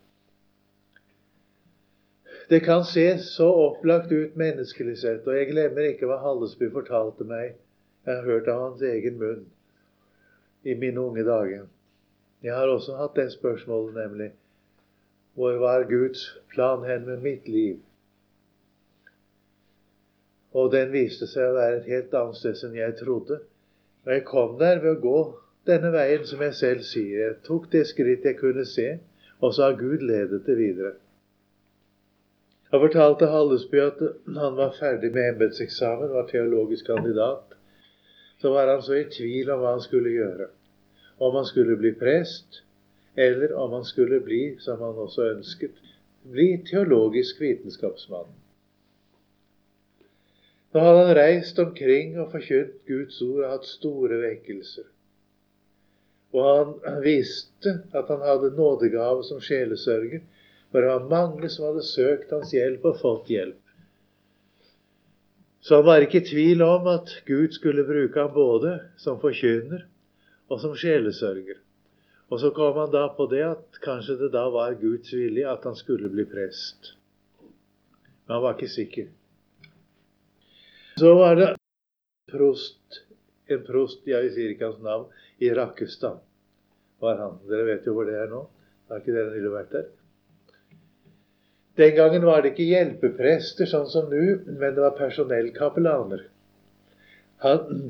Det 2.49 2.63
kan 2.65 2.87
se 2.87 3.11
så 3.27 3.51
opplagt 3.67 4.15
ut 4.15 4.39
menneskelig 4.41 4.97
sett, 5.03 5.27
og 5.27 5.37
jeg 5.37 5.51
glemmer 5.51 5.91
ikke 5.91 6.09
hva 6.09 6.23
Hallesby 6.23 6.71
fortalte 6.73 7.27
meg. 7.29 7.59
Jeg 8.07 8.15
har 8.15 8.31
hørt 8.31 8.49
av 8.49 8.63
hans 8.63 8.83
egen 8.89 9.19
munn 9.21 9.47
i 10.65 10.75
mine 10.75 11.01
unge 11.01 11.25
dager. 11.25 11.67
Jeg 12.43 12.55
har 12.55 12.71
også 12.71 12.97
hatt 12.97 13.17
det 13.17 13.33
spørsmålet, 13.33 13.95
nemlig 13.95 14.31
hvor 15.39 15.59
var 15.63 15.85
Guds 15.87 16.39
plan 16.51 16.85
hen 16.85 17.07
med 17.07 17.21
mitt 17.23 17.49
liv? 17.49 17.77
Og 20.53 20.73
den 20.73 20.91
viste 20.93 21.29
seg 21.31 21.51
å 21.51 21.59
være 21.59 21.77
et 21.77 21.91
helt 21.93 22.15
annet 22.19 22.39
sted 22.41 22.63
enn 22.67 22.79
jeg 22.79 22.97
trodde. 22.99 23.39
Og 24.07 24.13
jeg 24.13 24.25
kom 24.27 24.57
der 24.59 24.81
ved 24.83 24.97
å 24.97 25.03
gå 25.03 25.19
denne 25.69 25.93
veien, 25.95 26.25
som 26.27 26.43
jeg 26.43 26.57
selv 26.59 26.87
sier. 26.89 27.21
Jeg 27.21 27.37
tok 27.47 27.69
det 27.73 27.85
skritt 27.91 28.27
jeg 28.27 28.39
kunne 28.41 28.65
se, 28.67 28.89
og 29.39 29.55
så 29.55 29.69
har 29.69 29.79
Gud 29.79 30.03
ledet 30.03 30.47
det 30.47 30.57
videre. 30.59 30.95
Jeg 32.73 32.81
fortalte 32.83 33.31
Hallesby 33.33 33.79
at 33.85 34.01
han 34.41 34.57
var 34.59 34.75
ferdig 34.81 35.13
med 35.15 35.35
embetseksamen, 35.35 36.11
var 36.13 36.27
teologisk 36.33 36.91
kandidat. 36.91 37.58
Så 38.39 38.53
var 38.55 38.71
han 38.71 38.83
så 38.83 38.95
i 38.95 39.05
tvil 39.11 39.51
om 39.51 39.63
hva 39.63 39.75
han 39.77 39.85
skulle 39.85 40.15
gjøre. 40.15 40.49
Om 41.19 41.35
han 41.41 41.47
skulle 41.49 41.77
bli 41.77 41.93
prest, 41.99 42.63
eller 43.19 43.55
om 43.59 43.73
han 43.73 43.85
skulle 43.85 44.21
bli, 44.23 44.43
som 44.63 44.79
han 44.81 45.01
også 45.07 45.31
ønsket, 45.33 45.81
bli 46.23 46.53
teologisk 46.71 47.41
vitenskapsmann. 47.43 48.31
Nå 50.75 50.85
hadde 50.85 51.05
han 51.07 51.17
reist 51.17 51.59
omkring 51.59 52.19
og 52.21 52.31
forkynt 52.35 52.83
Guds 52.87 53.19
ord 53.25 53.43
og 53.43 53.53
hatt 53.57 53.67
store 53.67 54.21
vekkelser. 54.23 54.87
Og 56.37 56.49
han 56.85 57.01
visste 57.03 57.73
at 57.97 58.11
han 58.13 58.21
hadde 58.23 58.53
nådegave 58.57 59.25
som 59.25 59.41
sjelesørger, 59.41 60.21
for 60.71 60.85
det 60.85 60.91
var 60.93 61.09
mange 61.11 61.49
som 61.49 61.71
hadde 61.71 61.87
søkt 61.89 62.35
hans 62.37 62.53
hjelp 62.53 62.85
og 62.85 63.01
fått 63.01 63.33
hjelp. 63.33 63.63
Så 65.61 65.79
han 65.81 65.87
var 65.87 66.05
ikke 66.05 66.21
i 66.23 66.27
tvil 66.29 66.63
om 66.63 66.87
at 66.91 67.11
Gud 67.27 67.55
skulle 67.57 67.87
bruke 67.87 68.21
ham 68.21 68.35
både 68.35 68.77
som 69.01 69.19
forkynner 69.21 69.87
og 70.49 70.61
som 70.63 70.77
sjelesørger. 70.79 71.59
Og 72.29 72.41
så 72.41 72.51
kom 72.57 72.77
han 72.77 72.93
da 72.93 73.07
på 73.17 73.27
det 73.31 73.43
at 73.47 73.81
kanskje 73.85 74.19
det 74.23 74.33
da 74.35 74.45
var 74.53 74.77
Guds 74.81 75.13
vilje 75.13 75.49
at 75.49 75.65
han 75.65 75.77
skulle 75.77 76.11
bli 76.13 76.27
prest. 76.29 76.95
Men 78.27 78.37
han 78.37 78.45
var 78.45 78.57
ikke 78.57 78.71
sikker. 78.73 79.09
Så 81.01 81.15
var 81.15 81.37
det 81.39 81.49
prost, 82.29 83.03
en 83.49 83.63
prost, 83.65 84.03
jeg 84.07 84.33
sier 84.35 84.53
ikke 84.53 84.69
hans 84.69 84.83
navn, 84.85 85.09
i 85.41 85.51
Rakkestad. 85.55 86.19
var 87.01 87.21
han. 87.23 87.39
Dere 87.49 87.65
vet 87.69 87.87
jo 87.87 87.95
hvor 87.95 88.09
det 88.09 88.17
er 88.19 88.29
nå. 88.29 88.43
Har 88.91 89.01
ikke 89.01 89.15
dere 89.15 89.31
nylig 89.31 89.53
vært 89.53 89.73
der? 89.73 89.87
Den 91.79 91.95
gangen 91.95 92.25
var 92.27 92.43
det 92.43 92.53
ikke 92.53 92.67
hjelpeprester 92.73 93.69
sånn 93.71 93.87
som 93.91 94.09
nå, 94.11 94.25
men 94.49 94.75
det 94.75 94.83
var 94.83 94.97
personellkapellaner. 94.99 96.25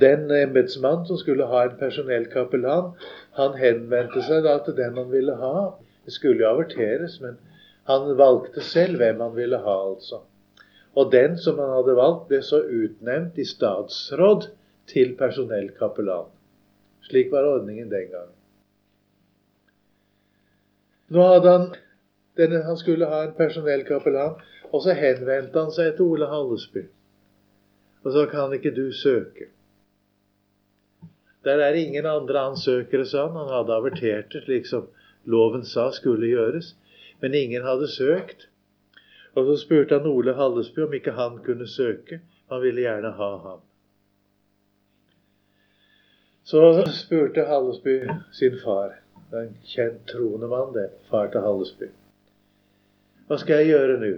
Den 0.02 0.26
embetsmannen 0.28 1.06
som 1.08 1.16
skulle 1.16 1.46
ha 1.48 1.62
en 1.64 1.78
personellkapellan, 1.80 2.90
han 3.38 3.56
henvendte 3.56 4.20
seg 4.26 4.42
da 4.44 4.58
til 4.64 4.76
den 4.76 4.98
han 5.00 5.08
ville 5.08 5.38
ha. 5.40 5.70
Det 6.04 6.12
skulle 6.12 6.44
jo 6.44 6.50
averteres, 6.50 7.16
men 7.24 7.38
han 7.88 8.12
valgte 8.20 8.60
selv 8.60 9.00
hvem 9.00 9.24
han 9.24 9.32
ville 9.36 9.62
ha, 9.64 9.78
altså. 9.94 10.20
Og 10.98 11.12
den 11.12 11.38
som 11.40 11.56
han 11.62 11.72
hadde 11.78 11.96
valgt, 11.96 12.28
ble 12.28 12.42
så 12.44 12.60
utnevnt 12.60 13.40
i 13.40 13.48
statsråd 13.48 14.50
til 14.92 15.16
personellkapellan. 15.16 16.28
Slik 17.08 17.32
var 17.32 17.48
ordningen 17.48 17.88
den 17.88 18.08
gangen. 18.12 18.34
Nå 21.08 21.24
hadde 21.24 21.52
han 21.54 21.70
denne, 22.38 22.62
Han 22.64 22.76
skulle 22.76 23.06
ha 23.10 23.24
en 23.24 23.34
personellkapellan, 23.36 24.38
og 24.72 24.82
så 24.84 24.94
henvendte 24.94 25.58
han 25.58 25.74
seg 25.74 25.96
til 25.96 26.14
Ole 26.14 26.28
Hallesby. 26.30 26.86
Og 28.04 28.12
så 28.14 28.26
kan 28.30 28.52
ikke 28.54 28.74
du 28.74 28.92
søke. 28.92 29.50
Der 31.44 31.62
er 31.64 31.74
ingen 31.74 32.06
andre 32.06 32.38
ansøkere, 32.50 33.06
sa 33.06 33.26
han. 33.26 33.36
Han 33.36 33.52
hadde 33.52 33.74
avertert 33.74 34.32
det, 34.32 34.42
slik 34.44 34.66
som 34.66 34.88
loven 35.24 35.64
sa 35.64 35.90
skulle 35.92 36.28
gjøres. 36.30 36.74
Men 37.20 37.34
ingen 37.34 37.62
hadde 37.62 37.88
søkt. 37.88 38.48
Og 39.34 39.46
så 39.46 39.56
spurte 39.64 39.98
han 39.98 40.06
Ole 40.06 40.34
Hallesby 40.34 40.84
om 40.86 40.94
ikke 40.94 41.16
han 41.16 41.38
kunne 41.46 41.68
søke. 41.68 42.20
Han 42.50 42.62
ville 42.62 42.80
gjerne 42.80 43.10
ha 43.10 43.30
ham. 43.46 43.60
Så 46.44 46.62
spurte 46.96 47.44
Hallesby 47.44 48.08
sin 48.32 48.60
far, 48.64 48.94
en 49.36 49.56
kjent 49.68 50.06
troende 50.08 50.48
mann, 50.48 50.72
det, 50.72 50.88
far 51.10 51.28
til 51.32 51.44
Hallesby. 51.44 51.90
Hva 53.28 53.38
skal 53.38 53.60
jeg 53.60 53.72
gjøre 53.74 53.96
nå? 54.00 54.12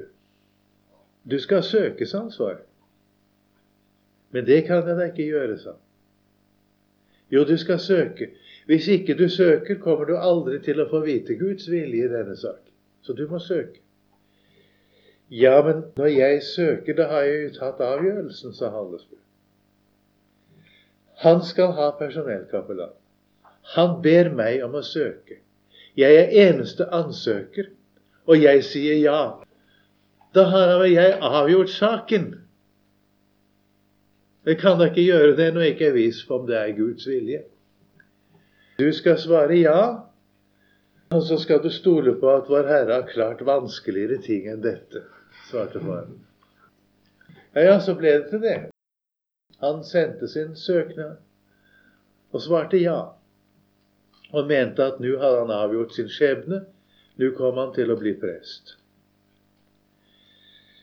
Du 1.30 1.38
skal 1.42 1.62
søke, 1.66 2.06
ansvar. 2.14 2.60
Men 4.30 4.46
det 4.46 4.64
kan 4.66 4.86
jeg 4.86 4.96
da 4.96 5.08
ikke 5.10 5.26
gjøre, 5.26 5.58
sa. 5.58 5.74
Jo, 7.30 7.44
du 7.44 7.56
skal 7.58 7.78
søke. 7.78 8.30
Hvis 8.66 8.88
ikke 8.88 9.14
du 9.18 9.28
søker, 9.28 9.78
kommer 9.82 10.04
du 10.04 10.16
aldri 10.16 10.60
til 10.62 10.80
å 10.82 10.88
få 10.90 11.02
vite 11.04 11.34
Guds 11.38 11.66
vilje 11.70 12.06
i 12.06 12.10
denne 12.12 12.36
sak. 12.38 12.62
Så 13.02 13.12
du 13.18 13.26
må 13.28 13.38
søke. 13.42 13.80
Ja, 15.30 15.62
men 15.66 15.84
når 15.96 16.06
jeg 16.06 16.42
søker, 16.42 16.94
da 16.94 17.06
har 17.10 17.26
jeg 17.26 17.42
jo 17.42 17.50
tatt 17.58 17.82
avgjørelsen, 17.86 18.54
sa 18.54 18.70
Hallesby. 18.74 19.18
Han 21.22 21.42
skal 21.46 21.74
ha 21.78 21.90
personellkapellan. 21.98 22.94
Han 23.76 24.00
ber 24.02 24.32
meg 24.34 24.64
om 24.66 24.74
å 24.74 24.82
søke. 24.82 25.38
Jeg 25.98 26.16
er 26.16 26.34
eneste 26.48 26.86
ansøker, 26.94 27.70
og 28.30 28.38
jeg 28.38 28.62
sier 28.64 29.00
ja. 29.02 29.20
Da 30.34 30.46
har 30.52 30.84
jeg 30.86 31.16
avgjort 31.18 31.72
saken. 31.74 32.28
Jeg 34.46 34.58
kan 34.60 34.78
da 34.78 34.86
ikke 34.88 35.04
gjøre 35.04 35.34
det 35.36 35.48
når 35.54 35.66
jeg 35.66 35.74
ikke 35.74 35.88
er 35.90 35.96
viss 35.98 36.22
på 36.26 36.38
om 36.38 36.46
det 36.48 36.56
er 36.56 36.76
Guds 36.76 37.08
vilje. 37.10 37.42
Du 38.78 38.86
skal 38.96 39.18
svare 39.20 39.58
ja, 39.58 39.80
og 41.10 41.22
så 41.26 41.36
skal 41.42 41.58
du 41.62 41.68
stole 41.74 42.14
på 42.20 42.30
at 42.32 42.48
Vår 42.48 42.68
Herre 42.70 43.00
har 43.00 43.08
klart 43.10 43.42
vanskeligere 43.46 44.22
ting 44.24 44.46
enn 44.48 44.62
dette 44.64 45.02
svarte 45.50 45.82
faren. 45.82 46.20
Ja, 47.52 47.64
ja, 47.66 47.78
så 47.82 47.96
ble 47.98 48.14
det 48.20 48.28
til 48.30 48.44
det. 48.44 48.58
Han 49.60 49.82
sendte 49.84 50.28
sin 50.30 50.54
søknad 50.56 51.18
og 52.30 52.44
svarte 52.44 52.78
ja. 52.78 53.00
Og 54.30 54.46
mente 54.46 54.86
at 54.86 55.00
nå 55.02 55.16
hadde 55.18 55.42
han 55.42 55.52
avgjort 55.52 55.96
sin 55.98 56.08
skjebne. 56.08 56.62
Nå 57.20 57.32
kom 57.36 57.58
han 57.60 57.72
til 57.76 57.92
å 57.92 57.98
bli 58.00 58.14
prest. 58.20 58.76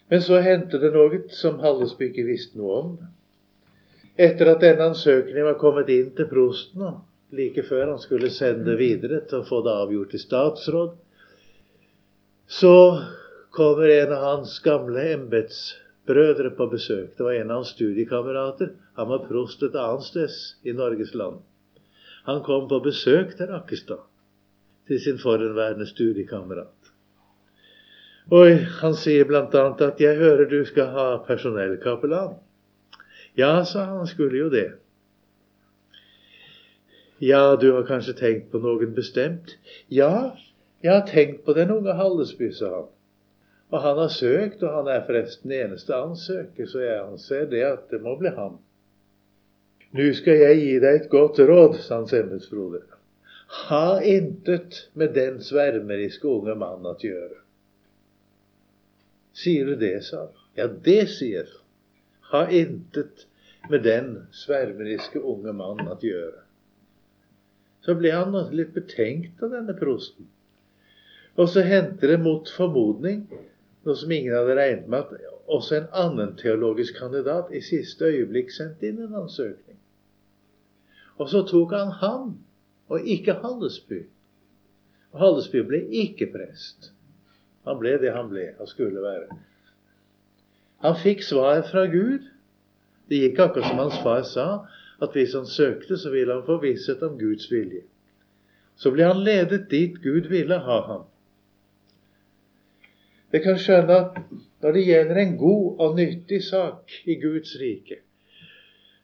Men 0.07 0.21
så 0.23 0.39
hendte 0.43 0.79
det 0.79 0.93
noe 0.93 1.23
som 1.35 1.59
Hallesby 1.63 2.11
ikke 2.11 2.27
visste 2.27 2.59
noe 2.59 2.75
om. 2.81 2.91
Etter 4.17 4.53
at 4.53 4.63
denne 4.63 4.91
ansøkningen 4.91 5.45
var 5.49 5.59
kommet 5.61 5.89
inn 5.93 6.13
til 6.17 6.29
prosten, 6.29 7.01
like 7.35 7.63
før 7.67 7.91
han 7.91 7.99
skulle 8.01 8.31
sende 8.33 8.71
det 8.71 8.77
videre 8.79 9.19
til 9.27 9.41
å 9.41 9.47
få 9.47 9.59
det 9.65 9.73
avgjort 9.83 10.15
i 10.15 10.21
statsråd, 10.21 10.95
så 12.47 12.75
kommer 13.51 13.91
en 13.91 14.13
av 14.15 14.23
hans 14.23 14.55
gamle 14.63 15.03
embetsbrødre 15.11 16.53
på 16.55 16.69
besøk. 16.71 17.11
Det 17.17 17.25
var 17.25 17.35
en 17.35 17.51
av 17.51 17.61
hans 17.61 17.73
studiekamerater. 17.75 18.71
Han 18.97 19.11
var 19.11 19.25
prost 19.27 19.63
et 19.67 19.75
annet 19.75 20.07
sted 20.07 20.69
i 20.69 20.75
Norges 20.77 21.13
land. 21.17 21.41
Han 22.27 22.41
kom 22.47 22.67
på 22.71 22.79
besøk 22.83 23.35
til 23.37 23.51
Rakkestad, 23.51 24.05
til 24.87 24.99
sin 25.03 25.19
forhenværende 25.19 25.87
studiekamerat. 25.87 26.91
Og 28.31 28.57
han 28.81 28.95
sier 28.95 29.23
bl.a. 29.25 29.43
at 29.87 30.01
'jeg 30.01 30.17
hører 30.17 30.49
du 30.49 30.65
skal 30.65 30.85
ha 30.85 31.17
personellkapellan'. 31.27 32.35
Ja, 33.37 33.63
sa 33.63 33.83
han, 33.85 33.97
han 33.97 34.07
skulle 34.07 34.37
jo 34.37 34.49
det. 34.49 34.71
Ja, 37.21 37.55
du 37.61 37.71
har 37.73 37.83
kanskje 37.83 38.13
tenkt 38.13 38.51
på 38.51 38.59
noen 38.59 38.93
bestemt? 38.95 39.57
Ja, 39.89 40.31
jeg 40.83 40.91
har 40.91 41.07
tenkt 41.07 41.45
på 41.45 41.53
den 41.53 41.71
unge 41.71 41.93
Hallesby, 41.93 42.51
sa 42.51 42.69
han. 42.75 42.89
Og 43.69 43.81
han 43.81 43.97
har 43.97 44.07
søkt, 44.07 44.63
og 44.63 44.73
han 44.73 44.87
er 44.87 45.05
forresten 45.05 45.51
eneste 45.51 45.95
ansøker, 45.95 46.65
så 46.65 46.79
jeg 46.79 47.01
anser 47.03 47.49
det 47.49 47.63
at 47.63 47.89
det 47.91 48.01
må 48.01 48.15
bli 48.19 48.29
ham. 48.29 48.59
Nå 49.91 50.11
skal 50.13 50.37
jeg 50.43 50.61
gi 50.61 50.77
deg 50.83 51.01
et 51.01 51.09
godt 51.09 51.39
råd, 51.39 51.79
sa 51.81 52.01
hans 52.01 52.13
embetsbroder. 52.13 52.96
Ha 53.47 54.01
intet 54.03 54.89
med 54.93 55.13
den 55.15 55.39
svermeriske 55.43 56.27
unge 56.27 56.55
mann 56.59 56.85
å 56.85 56.95
gjøre. 56.99 57.39
Sier 59.37 59.69
du 59.69 59.75
det, 59.79 60.01
sa 60.03 60.25
han. 60.25 60.45
Ja, 60.57 60.67
det 60.67 61.03
sier 61.13 61.47
han. 61.47 61.63
Ha 62.31 62.41
intet 62.51 63.27
med 63.69 63.85
den 63.87 64.09
svermeriske 64.35 65.21
unge 65.23 65.53
mann 65.55 65.85
å 65.87 65.95
gjøre. 66.01 66.43
Så 67.85 67.95
ble 67.95 68.11
han 68.11 68.35
litt 68.51 68.73
betenkt 68.75 69.43
av 69.43 69.53
denne 69.55 69.75
prosten. 69.77 70.27
Og 71.37 71.47
så 71.53 71.63
hendte 71.63 72.09
det 72.09 72.17
mot 72.19 72.49
formodning, 72.49 73.27
noe 73.85 73.95
som 73.95 74.11
ingen 74.11 74.33
hadde 74.35 74.57
regnet 74.57 74.89
med, 74.91 75.05
at 75.05 75.37
også 75.47 75.77
en 75.77 75.91
annen 75.95 76.33
teologisk 76.39 76.97
kandidat 76.99 77.53
i 77.55 77.61
siste 77.63 78.09
øyeblikk 78.09 78.51
sendte 78.51 78.89
inn 78.89 78.99
en 79.05 79.15
ansøkning. 79.21 79.77
Og 81.21 81.29
så 81.31 81.43
tok 81.47 81.71
han 81.77 81.93
ham, 82.01 82.33
og 82.87 83.07
ikke 83.07 83.39
Hallesby. 83.43 84.05
Og 85.13 85.19
Hallesby 85.21 85.63
ble 85.67 85.81
ikke 86.03 86.29
prest. 86.33 86.91
Han 87.67 87.79
ble 87.81 87.97
det 88.01 88.13
han 88.15 88.29
ble 88.31 88.49
og 88.59 88.69
skulle 88.71 89.03
være. 89.03 89.37
Han 90.85 90.97
fikk 91.01 91.23
svar 91.25 91.63
fra 91.67 91.87
Gud. 91.91 92.27
Det 93.09 93.21
gikk 93.23 93.39
akkurat 93.43 93.69
som 93.69 93.81
hans 93.81 93.99
far 94.03 94.23
sa, 94.27 94.47
at 95.01 95.13
hvis 95.15 95.35
han 95.35 95.47
søkte, 95.47 95.97
så 95.97 96.11
ville 96.13 96.33
han 96.33 96.45
få 96.45 96.59
visshet 96.61 97.03
om 97.03 97.17
Guds 97.19 97.51
vilje. 97.51 97.83
Så 98.77 98.91
ble 98.93 99.07
han 99.07 99.23
ledet 99.23 99.69
dit 99.71 99.95
Gud 100.03 100.29
ville 100.29 100.59
ha 100.63 100.81
ham. 100.87 101.05
Jeg 103.33 103.43
kan 103.43 103.57
skjønne 103.59 103.95
at 103.95 104.19
når 104.63 104.75
det 104.77 104.83
gjelder 104.87 105.17
en 105.21 105.33
god 105.39 105.81
og 105.83 105.97
nyttig 105.97 106.39
sak 106.45 106.93
i 107.05 107.17
Guds 107.19 107.57
rike, 107.59 107.99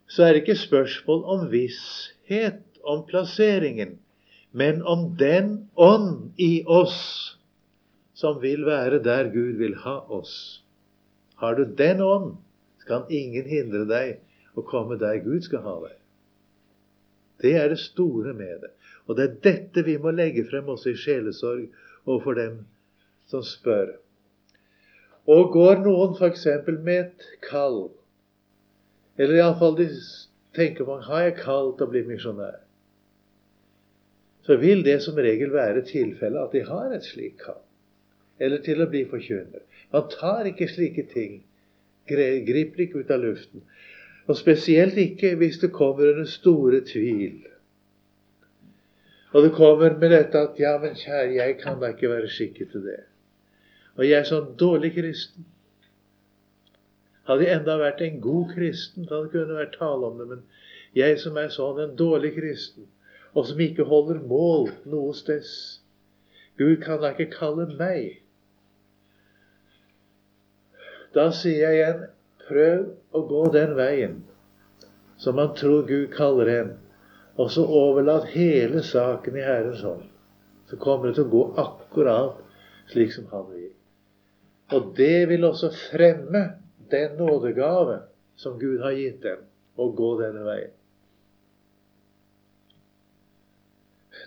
så 0.08 0.24
er 0.24 0.34
det 0.34 0.44
ikke 0.44 0.60
spørsmål 0.62 1.24
om 1.34 1.48
visshet 1.52 2.62
om 2.84 3.06
plasseringen, 3.08 3.98
men 4.52 4.84
om 4.84 5.08
den 5.18 5.56
ånd 5.74 6.34
i 6.38 6.64
oss 6.70 7.00
som 8.14 8.40
vil 8.44 8.66
være 8.68 9.02
der 9.04 9.32
Gud 9.34 9.58
vil 9.58 9.76
ha 9.84 9.98
oss. 10.14 10.64
Har 11.42 11.58
du 11.58 11.66
den 11.66 12.02
ånd, 12.02 12.36
kan 12.88 13.08
ingen 13.10 13.48
hindre 13.48 13.86
deg 13.88 14.58
å 14.60 14.64
komme 14.68 14.98
der 15.00 15.22
Gud 15.24 15.46
skal 15.46 15.64
ha 15.64 15.76
deg. 15.86 15.98
Det 17.44 17.54
er 17.60 17.72
det 17.72 17.80
store 17.80 18.34
med 18.36 18.64
det. 18.64 18.72
Og 19.08 19.18
det 19.18 19.24
er 19.26 19.40
dette 19.48 19.84
vi 19.88 19.98
må 20.00 20.14
legge 20.16 20.46
frem 20.48 20.70
også 20.72 20.94
i 20.94 21.00
sjelesorg 21.00 21.66
overfor 22.06 22.38
dem 22.40 22.60
som 23.32 23.44
spør. 23.44 23.96
Og 25.28 25.52
går 25.56 25.84
noen 25.84 26.16
f.eks. 26.18 26.46
med 26.84 26.98
et 27.00 27.28
kall, 27.48 27.86
eller 29.16 29.40
iallfall 29.40 29.78
de 29.80 29.88
tenker 30.56 30.88
man 30.88 31.04
har 31.08 31.28
jeg 31.28 31.40
kall 31.40 31.72
til 31.78 31.88
å 31.88 31.92
bli 31.94 32.04
misjonær, 32.08 32.63
så 34.44 34.58
vil 34.60 34.84
det 34.84 35.00
som 35.04 35.16
regel 35.16 35.54
være 35.54 35.86
tilfellet 35.88 36.42
at 36.42 36.56
de 36.56 36.64
har 36.68 36.92
et 36.92 37.06
slikt 37.06 37.40
kall. 37.46 37.62
Eller 38.40 38.64
til 38.66 38.82
å 38.84 38.90
bli 38.92 39.06
forkynner. 39.08 39.64
Man 39.94 40.10
tar 40.12 40.50
ikke 40.50 40.68
slike 40.68 41.06
ting. 41.14 41.40
Griper 42.10 42.84
ikke 42.84 43.04
ut 43.04 43.14
av 43.14 43.24
luften. 43.24 43.64
Og 44.28 44.36
spesielt 44.40 44.98
ikke 45.00 45.36
hvis 45.40 45.62
det 45.62 45.72
kommer 45.76 46.12
under 46.12 46.28
store 46.28 46.82
tvil. 46.88 47.40
Og 49.34 49.44
det 49.44 49.54
kommer 49.56 49.96
med 49.98 50.12
dette 50.12 50.40
at 50.40 50.60
'ja, 50.60 50.78
men 50.78 50.96
kjære, 50.96 51.34
jeg 51.36 51.58
kan 51.58 51.80
da 51.80 51.88
ikke 51.88 52.10
være 52.10 52.30
skikket 52.30 52.72
til 52.72 52.84
det'. 52.86 53.08
Og 53.98 54.06
jeg 54.06 54.20
er 54.20 54.24
sånn 54.30 54.56
dårlig 54.58 54.94
kristen. 54.94 55.46
Hadde 57.24 57.46
jeg 57.46 57.60
enda 57.60 57.78
vært 57.80 58.02
en 58.02 58.22
god 58.22 58.54
kristen, 58.56 59.06
da 59.06 59.22
det 59.24 59.32
kunne 59.32 59.56
vært 59.56 59.78
tale 59.80 60.06
om 60.06 60.18
det. 60.20 60.28
Men 60.28 60.44
jeg 60.96 61.20
som 61.20 61.38
er 61.38 61.48
sånn 61.54 61.80
en 61.80 61.96
dårlig 61.96 62.34
kristen, 62.36 62.88
og 63.34 63.48
som 63.50 63.62
ikke 63.66 63.86
holder 63.90 64.22
mål 64.30 64.70
noe 64.90 65.14
sted 65.18 65.48
Gud 66.58 66.76
kan 66.84 67.02
da 67.02 67.10
ikke 67.14 67.34
kalle 67.34 67.66
meg. 67.80 68.20
Da 71.14 71.32
sier 71.34 71.64
jeg 71.64 71.80
igjen 71.80 72.04
prøv 72.46 72.84
å 73.18 73.24
gå 73.30 73.42
den 73.56 73.74
veien 73.78 74.20
som 75.24 75.38
man 75.40 75.54
tror 75.58 75.86
Gud 75.88 76.12
kaller 76.14 76.50
en, 76.52 76.72
og 77.40 77.50
så 77.54 77.64
overlat 77.66 78.28
hele 78.34 78.84
saken 78.86 79.38
i 79.40 79.46
Herrens 79.46 79.82
hånd. 79.86 80.04
Så 80.70 80.78
kommer 80.82 81.10
det 81.10 81.18
til 81.18 81.28
å 81.28 81.34
gå 81.34 81.44
akkurat 81.64 82.42
slik 82.92 83.14
som 83.16 83.30
Han 83.32 83.48
vil. 83.54 83.72
Og 84.74 84.94
det 84.98 85.30
vil 85.30 85.46
også 85.46 85.70
fremme 85.92 86.44
den 86.92 87.18
nådegave 87.18 88.00
som 88.36 88.60
Gud 88.60 88.82
har 88.82 88.94
gitt 88.98 89.22
dem, 89.24 89.46
å 89.78 89.90
gå 89.96 90.14
denne 90.22 90.44
veien. 90.46 90.74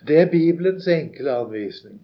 Det 0.05 0.19
er 0.21 0.29
Bibelens 0.29 0.87
enkle 0.91 1.33
anvisning. 1.33 1.97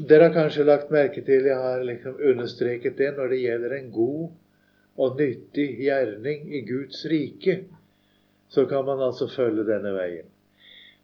Dere 0.00 0.28
har 0.28 0.34
kanskje 0.34 0.64
lagt 0.64 0.92
merke 0.92 1.22
til 1.24 1.46
jeg 1.48 1.56
har 1.60 1.82
liksom 1.84 2.20
understreket 2.32 2.96
det 2.98 3.10
når 3.16 3.32
det 3.32 3.40
gjelder 3.42 3.76
en 3.76 3.90
god 3.92 5.00
og 5.00 5.20
nyttig 5.20 5.66
gjerning 5.80 6.46
i 6.56 6.62
Guds 6.68 7.04
rike. 7.08 7.58
Så 8.48 8.66
kan 8.66 8.84
man 8.84 9.00
altså 9.04 9.28
følge 9.30 9.64
denne 9.68 9.92
veien. 9.94 10.28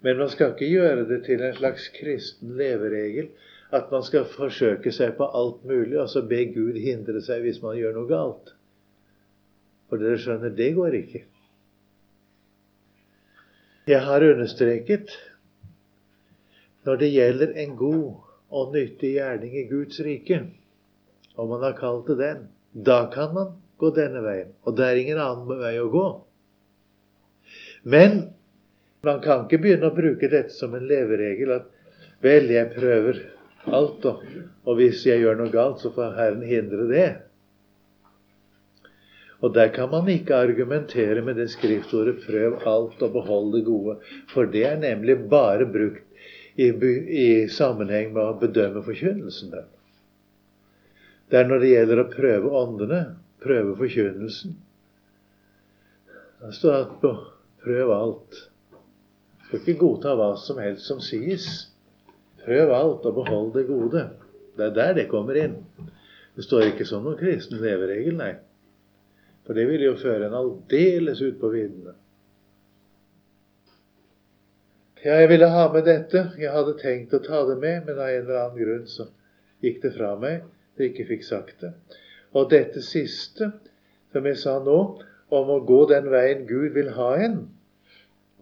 Men 0.05 0.19
man 0.21 0.31
skal 0.33 0.55
ikke 0.55 0.71
gjøre 0.71 1.05
det 1.09 1.23
til 1.25 1.43
en 1.43 1.55
slags 1.57 1.89
kristen 1.97 2.57
leveregel 2.59 3.29
at 3.75 3.91
man 3.91 4.05
skal 4.07 4.29
forsøke 4.31 4.93
seg 4.95 5.17
på 5.19 5.27
alt 5.35 5.65
mulig, 5.67 5.97
og 6.01 6.09
så 6.09 6.23
be 6.23 6.45
Gud 6.55 6.77
hindre 6.79 7.21
seg 7.25 7.43
hvis 7.43 7.63
man 7.63 7.77
gjør 7.79 7.97
noe 7.97 8.11
galt. 8.11 8.53
For 9.91 10.03
dere 10.03 10.19
skjønner, 10.21 10.53
det 10.55 10.73
går 10.77 10.99
ikke. 11.01 11.23
Jeg 13.87 14.03
har 14.03 14.25
understreket 14.27 15.13
når 16.87 16.99
det 16.99 17.11
gjelder 17.13 17.53
en 17.63 17.75
god 17.79 18.07
og 18.51 18.73
nyttig 18.75 19.13
gjerning 19.15 19.53
i 19.61 19.67
Guds 19.71 20.01
rike, 20.03 20.41
og 21.39 21.53
man 21.53 21.63
har 21.63 21.77
kalt 21.79 22.09
det 22.11 22.17
den, 22.19 22.41
da 22.87 23.05
kan 23.13 23.35
man 23.35 23.53
gå 23.79 23.91
denne 23.95 24.23
veien. 24.25 24.51
Og 24.67 24.75
det 24.79 24.87
er 24.87 25.01
ingen 25.01 25.21
annen 25.23 25.61
vei 25.61 25.77
å 25.79 25.91
gå. 25.93 26.07
Men 27.87 28.19
man 29.07 29.23
kan 29.23 29.45
ikke 29.45 29.63
begynne 29.63 29.93
å 29.93 29.95
bruke 29.95 30.31
dette 30.35 30.55
som 30.55 30.75
en 30.75 30.87
leveregel 30.91 31.55
at 31.61 31.71
vel, 32.27 32.51
jeg 32.51 32.73
prøver 32.75 33.23
alt, 33.67 34.03
og, 34.03 34.27
og 34.67 34.81
hvis 34.81 35.05
jeg 35.07 35.23
gjør 35.23 35.39
noe 35.39 35.55
galt, 35.55 35.79
så 35.83 35.93
får 35.95 36.19
Herren 36.19 36.43
hindre 36.47 36.89
det. 36.91 37.09
Og 39.45 39.53
der 39.55 39.69
kan 39.69 39.91
man 39.93 40.09
ikke 40.09 40.35
argumentere 40.35 41.23
med 41.23 41.35
det 41.37 41.51
skriftordet 41.51 42.23
'prøv 42.25 42.61
alt 42.67 43.03
og 43.03 43.13
behold 43.13 43.53
det 43.53 43.65
gode', 43.65 43.97
for 44.29 44.45
det 44.45 44.65
er 44.67 44.81
nemlig 44.81 45.29
bare 45.31 45.67
brukt 45.67 46.05
i, 46.57 46.73
i 47.09 47.49
sammenheng 47.49 48.13
med 48.13 48.23
å 48.23 48.39
bedømme 48.41 48.83
forkynnelsen. 48.83 49.53
Det 51.31 51.39
er 51.39 51.49
når 51.49 51.59
det 51.59 51.73
gjelder 51.73 52.01
å 52.01 52.11
prøve 52.13 52.53
åndene, 52.63 53.01
prøve 53.43 53.77
forkynnelsen. 53.77 54.57
Det 56.41 56.55
står 56.55 56.73
at 56.81 57.01
'prøv 57.65 57.93
alt'. 57.93 58.49
Du 59.41 59.47
skal 59.47 59.61
ikke 59.61 59.81
godta 59.81 60.15
hva 60.19 60.33
som 60.37 60.59
helst 60.59 60.89
som 60.89 61.01
sies. 61.01 61.69
Prøv 62.45 62.73
alt 62.75 63.07
og 63.07 63.15
behold 63.15 63.53
det 63.55 63.67
gode. 63.69 64.09
Det 64.57 64.65
er 64.65 64.75
der 64.75 64.93
det 64.95 65.09
kommer 65.09 65.37
inn. 65.39 65.61
Det 66.37 66.45
står 66.45 66.73
ikke 66.73 66.85
som 66.85 67.05
noen 67.05 67.19
kristen 67.19 67.61
leveregel, 67.63 68.17
nei. 68.17 68.35
For 69.47 69.55
det 69.55 69.69
ville 69.71 69.87
jo 69.87 69.97
føre 70.01 70.27
en 70.27 70.35
aldeles 70.35 71.23
ut 71.23 71.39
på 71.41 71.53
viddene. 71.53 71.95
Ja, 75.05 75.21
jeg 75.21 75.29
ville 75.31 75.47
ha 75.53 75.69
med 75.71 75.85
dette. 75.87 76.25
Jeg 76.41 76.51
hadde 76.51 76.75
tenkt 76.81 77.15
å 77.15 77.23
ta 77.23 77.45
det 77.47 77.61
med, 77.63 77.85
men 77.87 77.99
av 78.01 78.11
en 78.11 78.25
eller 78.25 78.41
annen 78.41 78.59
grunn 78.59 78.87
så 78.91 79.07
gikk 79.63 79.79
det 79.85 79.93
fra 79.95 80.17
meg. 80.19 80.43
Jeg 80.77 80.91
ikke 80.91 81.07
fikk 81.13 81.27
sagt 81.29 81.63
det. 81.63 81.71
Og 82.35 82.49
dette 82.51 82.83
siste, 82.83 83.53
som 84.13 84.27
jeg 84.27 84.41
sa 84.41 84.57
nå, 84.65 84.79
om 85.37 85.53
å 85.53 85.61
gå 85.67 85.79
den 85.91 86.11
veien 86.11 86.43
Gud 86.49 86.75
vil 86.75 86.91
ha 86.99 87.13
en, 87.23 87.45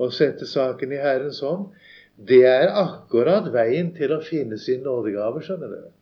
og 0.00 0.14
sette 0.16 0.48
saken 0.48 0.92
i 0.94 1.02
Herrens 1.02 1.42
hånd, 1.44 1.68
det 2.16 2.42
er 2.48 2.72
akkurat 2.78 3.50
veien 3.52 3.92
til 3.96 4.14
å 4.14 4.22
finne 4.24 4.58
sin 4.60 4.84
nådegave, 4.86 5.42
skjønner 5.44 5.70
dere. 5.70 5.92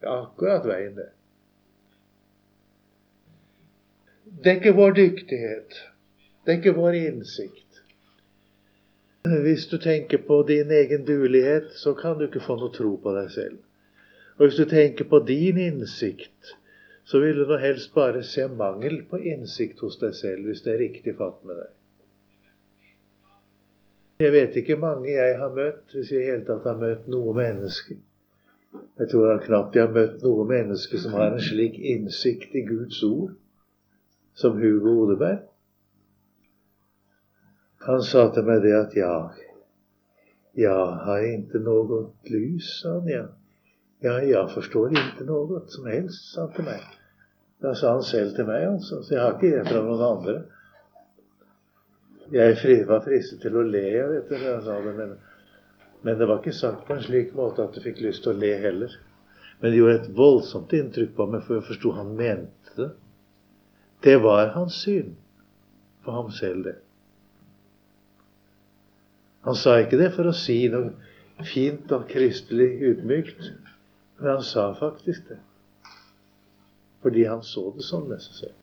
Det 0.00 0.08
er 0.08 0.24
akkurat 0.26 0.66
veien, 0.66 0.96
det. 0.98 1.10
Det 4.42 4.50
er 4.50 4.58
ikke 4.60 4.76
vår 4.76 4.90
dyktighet. 4.90 5.76
Det 6.44 6.52
er 6.52 6.58
ikke 6.58 6.74
vår 6.76 6.96
innsikt. 6.98 7.62
Hvis 9.42 9.66
du 9.66 9.78
tenker 9.78 10.20
på 10.26 10.42
din 10.48 10.70
egen 10.70 11.06
duelighet, 11.06 11.72
så 11.72 11.94
kan 11.94 12.18
du 12.18 12.26
ikke 12.26 12.44
få 12.44 12.58
noe 12.60 12.74
tro 12.74 12.92
på 13.02 13.14
deg 13.16 13.30
selv. 13.32 13.56
Og 14.36 14.44
hvis 14.44 14.58
du 14.60 14.68
tenker 14.68 15.08
på 15.08 15.18
din 15.26 15.58
innsikt, 15.58 16.52
så 17.04 17.20
vil 17.22 17.40
du 17.40 17.46
nå 17.48 17.56
helst 17.62 17.94
bare 17.94 18.22
se 18.22 18.44
mangel 18.48 19.00
på 19.10 19.18
innsikt 19.18 19.80
hos 19.80 19.96
deg 20.02 20.12
selv, 20.14 20.44
hvis 20.46 20.62
det 20.66 20.74
er 20.74 20.82
riktig 20.84 21.16
fatt 21.16 21.40
med 21.48 21.62
deg. 21.62 21.72
Jeg 24.20 24.32
vet 24.32 24.60
ikke 24.60 24.78
mange 24.80 25.10
jeg 25.10 25.38
har 25.40 25.56
møtt, 25.56 25.88
hvis 25.94 26.12
jeg 26.12 26.22
i 26.22 26.28
hele 26.28 26.44
tatt 26.44 26.68
har 26.68 26.76
møtt 26.80 27.08
noe 27.08 27.34
menneske. 27.36 27.96
Jeg 29.00 29.10
tror 29.10 29.40
knapt 29.48 29.76
jeg 29.76 29.88
har 29.88 29.96
møtt 29.96 30.22
noe 30.24 30.44
menneske 30.48 31.00
som 31.00 31.16
har 31.16 31.32
en 31.32 31.42
slik 31.42 31.80
innsikt 31.80 32.54
i 32.56 32.66
Guds 32.68 33.00
ord 33.08 33.34
som 34.36 34.58
Hugo 34.60 34.92
Odeberg. 35.02 35.44
Han 37.86 38.02
sa 38.02 38.26
til 38.34 38.44
meg 38.44 38.64
det 38.64 38.74
at 38.76 38.94
ja, 38.98 39.14
ja, 40.58 40.76
har 41.06 41.22
jeg 41.22 41.42
ikke 41.44 41.62
noe 41.64 42.02
lys, 42.32 42.68
sa 42.80 42.96
han. 42.98 43.08
Ja. 43.10 43.24
ja, 44.04 44.16
jeg 44.26 44.52
forstår 44.54 44.96
ikke 44.96 45.26
noe 45.28 45.62
som 45.72 45.88
helst, 45.88 46.32
sa 46.34 46.46
han 46.46 46.54
til 46.56 46.68
meg. 46.68 46.84
Da 47.62 47.72
sa 47.78 47.94
han 47.94 48.04
selv 48.04 48.34
til 48.36 48.48
meg, 48.48 48.66
altså. 48.74 49.00
Så 49.04 49.14
jeg 49.14 49.22
har 49.22 49.36
ikke 49.36 49.54
det 49.54 49.64
fra 49.70 49.84
noen 49.86 50.04
andre. 50.10 50.36
Jeg 52.34 52.84
var 52.90 53.04
fristet 53.04 53.40
til 53.44 53.56
å 53.56 53.64
le, 53.64 53.84
jeg 53.94 54.10
vet 54.10 54.30
det, 54.34 54.42
jeg 54.42 54.62
sa 54.66 54.80
det, 54.82 54.94
men, 54.98 55.14
men 56.02 56.18
det 56.18 56.26
var 56.26 56.42
ikke 56.42 56.56
sagt 56.58 56.84
på 56.88 56.96
en 56.96 57.04
slik 57.04 57.36
måte 57.38 57.62
at 57.62 57.76
du 57.76 57.84
fikk 57.84 58.02
lyst 58.02 58.26
til 58.26 58.34
å 58.34 58.40
le 58.40 58.50
heller. 58.64 58.96
Men 59.60 59.70
det 59.70 59.78
gjorde 59.78 60.00
et 60.00 60.14
voldsomt 60.18 60.74
inntrykk 60.76 61.14
på 61.16 61.28
meg, 61.30 61.44
for 61.46 61.60
jeg 61.60 61.68
forsto 61.70 61.94
han 61.96 62.16
mente 62.18 62.74
det. 62.76 62.90
Det 64.06 64.16
var 64.22 64.52
hans 64.54 64.74
syn 64.84 65.16
for 66.04 66.14
ham 66.14 66.28
selv, 66.30 66.64
det. 66.64 66.76
Han 69.46 69.54
sa 69.58 69.80
ikke 69.82 69.98
det 69.98 70.12
for 70.14 70.30
å 70.30 70.34
si 70.34 70.60
noe 70.70 71.46
fint 71.46 71.90
og 71.94 72.06
kristelig 72.10 72.68
utmykt, 72.92 73.48
men 74.18 74.28
han 74.30 74.44
sa 74.46 74.68
faktisk 74.78 75.26
det. 75.32 75.40
Fordi 77.02 77.24
han 77.26 77.42
så 77.46 77.64
det 77.74 77.86
sånn 77.86 78.06
med 78.10 78.22
seg 78.22 78.38
selv. 78.44 78.54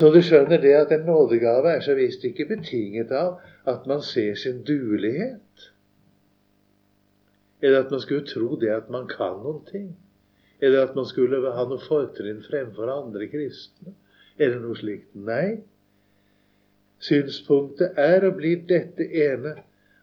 Så 0.00 0.08
du 0.14 0.20
skjønner 0.24 0.62
det 0.62 0.72
at 0.78 0.94
en 0.94 1.02
nådegave 1.04 1.74
er 1.76 1.82
så 1.84 1.94
visst 1.98 2.22
ikke 2.24 2.46
betinget 2.48 3.10
av 3.12 3.42
at 3.68 3.90
man 3.90 4.00
ser 4.06 4.38
sin 4.38 4.62
duelighet. 4.66 5.66
Eller 7.60 7.82
at 7.82 7.90
man 7.92 8.00
skulle 8.00 8.26
tro 8.26 8.54
det 8.62 8.70
at 8.72 8.88
man 8.90 9.10
kan 9.10 9.42
noen 9.42 9.60
ting. 9.66 9.90
Eller 10.60 10.84
at 10.84 10.96
man 10.96 11.08
skulle 11.08 11.40
ha 11.56 11.66
noe 11.68 11.80
fortrinn 11.82 12.42
fremfor 12.44 12.92
andre 12.92 13.28
kristne. 13.32 13.94
Eller 14.36 14.60
noe 14.60 14.76
slikt. 14.76 15.12
Nei, 15.16 15.60
Synspunktet 17.00 17.96
er 17.96 18.26
og 18.28 18.36
blir 18.36 18.60
dette 18.68 19.06
ene 19.24 19.54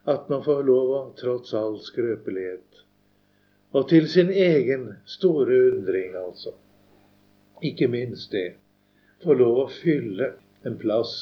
at 0.09 0.29
man 0.31 0.41
får 0.45 0.63
lov 0.65 0.93
å 0.97 1.01
trots 1.19 1.53
all 1.57 1.75
skrøpelighet. 1.85 2.79
Og 3.77 3.85
til 3.91 4.07
sin 4.09 4.31
egen 4.33 4.87
store 5.05 5.59
undring, 5.67 6.15
altså. 6.17 6.55
Ikke 7.61 7.89
minst 7.91 8.31
det. 8.33 8.55
Få 9.21 9.35
lov 9.37 9.59
å 9.61 9.67
fylle 9.69 10.31
en 10.65 10.77
plass 10.81 11.13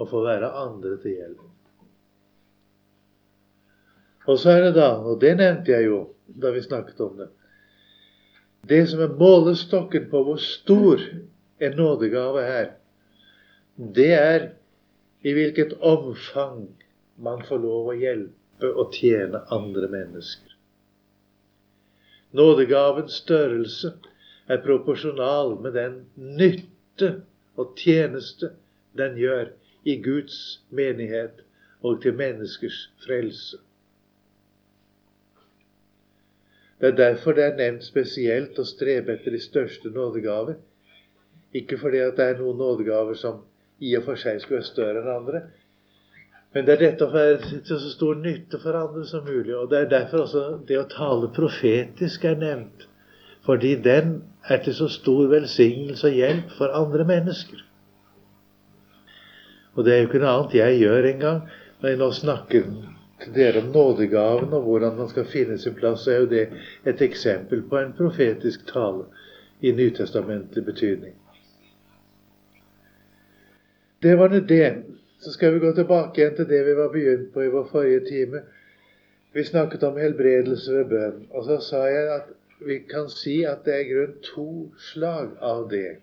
og 0.00 0.08
få 0.08 0.22
være 0.24 0.48
andre 0.56 0.96
til 1.02 1.18
hjelp. 1.18 1.44
Og 4.30 4.38
så 4.38 4.54
er 4.54 4.62
det 4.68 4.74
da, 4.78 4.94
og 4.96 5.20
det 5.20 5.34
nevnte 5.36 5.74
jeg 5.74 5.90
jo 5.90 6.00
da 6.40 6.52
vi 6.54 6.62
snakket 6.64 7.00
om 7.04 7.18
det 7.18 7.28
Det 8.68 8.86
som 8.90 9.00
er 9.00 9.16
målestokken 9.20 10.10
på 10.10 10.22
hvor 10.26 10.40
stor 10.42 11.00
en 11.60 11.76
nådegave 11.76 12.42
er, 12.44 12.68
det 13.76 14.12
er 14.12 14.48
i 15.24 15.32
hvilket 15.36 15.72
omfang 15.80 16.68
man 17.20 17.42
får 17.48 17.62
lov 17.64 17.90
å 17.92 17.96
hjelpe 17.96 18.70
og 18.70 18.94
tjene 18.96 19.42
andre 19.52 19.88
mennesker. 19.92 20.56
Nådegavens 22.36 23.16
størrelse 23.24 23.94
er 24.50 24.62
proporsjonal 24.64 25.56
med 25.62 25.74
den 25.74 25.96
nytte 26.16 27.10
og 27.58 27.74
tjeneste 27.80 28.52
den 28.98 29.16
gjør 29.18 29.50
i 29.88 29.96
Guds 30.04 30.60
menighet 30.70 31.42
og 31.82 32.00
til 32.02 32.14
menneskers 32.18 32.84
frelse. 33.04 33.58
Det 36.80 36.88
er 36.88 36.96
derfor 36.96 37.36
det 37.36 37.44
er 37.44 37.56
nevnt 37.58 37.84
spesielt 37.84 38.58
å 38.58 38.64
strebe 38.64 39.12
etter 39.12 39.34
de 39.36 39.40
største 39.42 39.92
nådegaver. 39.92 40.56
Ikke 41.52 41.76
fordi 41.80 42.00
at 42.00 42.16
det 42.16 42.26
er 42.26 42.38
noen 42.38 42.60
nådegaver 42.60 43.18
som 43.20 43.42
i 43.80 43.92
og 43.98 44.06
for 44.06 44.20
seg 44.20 44.40
skulle 44.40 44.60
være 44.60 44.70
større 44.70 45.02
enn 45.02 45.10
andre. 45.12 45.42
Men 46.54 46.66
det 46.66 46.74
er 46.74 46.80
dette 46.82 47.06
å 47.06 47.12
være 47.12 47.36
til 47.68 47.78
så 47.78 47.90
stor 47.92 48.16
nytte 48.18 48.58
for 48.62 48.76
andre 48.78 49.04
som 49.06 49.26
mulig. 49.26 49.54
Og 49.56 49.68
det 49.70 49.84
er 49.84 49.90
derfor 49.92 50.24
også 50.24 50.44
det 50.66 50.78
å 50.80 50.88
tale 50.90 51.30
profetisk 51.36 52.24
er 52.26 52.40
nevnt. 52.40 52.86
Fordi 53.46 53.74
den 53.84 54.16
er 54.48 54.62
til 54.64 54.74
så 54.76 54.88
stor 54.90 55.28
velsignelse 55.30 56.08
og 56.08 56.16
hjelp 56.16 56.54
for 56.58 56.74
andre 56.76 57.06
mennesker. 57.08 57.60
Og 59.76 59.84
det 59.86 59.94
er 59.94 60.02
jo 60.02 60.08
ikke 60.08 60.22
noe 60.22 60.32
annet 60.38 60.56
jeg 60.58 60.80
gjør 60.80 61.10
engang. 61.12 61.44
Når 61.80 61.92
jeg 61.92 62.00
nå 62.00 62.10
snakker 62.16 62.66
til 63.20 63.34
dere 63.34 63.62
om 63.62 63.72
nådegaven 63.74 64.52
og 64.52 64.62
hvordan 64.62 64.96
man 64.96 65.08
skal 65.08 65.24
finne 65.24 65.58
sin 65.58 65.74
plass, 65.74 66.04
så 66.04 66.10
er 66.10 66.20
jo 66.24 66.28
det 66.30 66.46
et 66.86 67.02
eksempel 67.02 67.62
på 67.68 67.78
en 67.78 67.92
profetisk 67.96 68.66
tale 68.72 69.04
i 69.60 69.72
nytestamentlig 69.72 70.64
betydning. 70.64 71.14
Det 74.02 74.18
var 74.18 74.28
nå 74.28 74.40
det. 74.48 74.74
Så 75.20 75.32
skal 75.32 75.54
vi 75.54 75.60
gå 75.60 75.72
tilbake 75.76 76.20
igjen 76.20 76.36
til 76.36 76.48
det 76.48 76.60
vi 76.66 76.74
var 76.76 76.92
begynt 76.92 77.32
på 77.34 77.42
i 77.44 77.50
vår 77.52 77.66
forrige 77.72 78.04
time. 78.08 78.40
Vi 79.32 79.44
snakket 79.44 79.82
om 79.82 79.98
helbredelse 80.00 80.72
ved 80.72 80.84
bønn. 80.88 81.26
Og 81.30 81.44
så 81.44 81.58
sa 81.60 81.82
jeg 81.86 82.14
at 82.14 82.30
vi 82.66 82.78
kan 82.88 83.10
si 83.12 83.42
at 83.44 83.64
det 83.64 83.74
er 83.74 83.90
grunn 83.90 84.16
to 84.24 84.48
slag 84.92 85.36
av 85.40 85.68
det. 85.68 85.98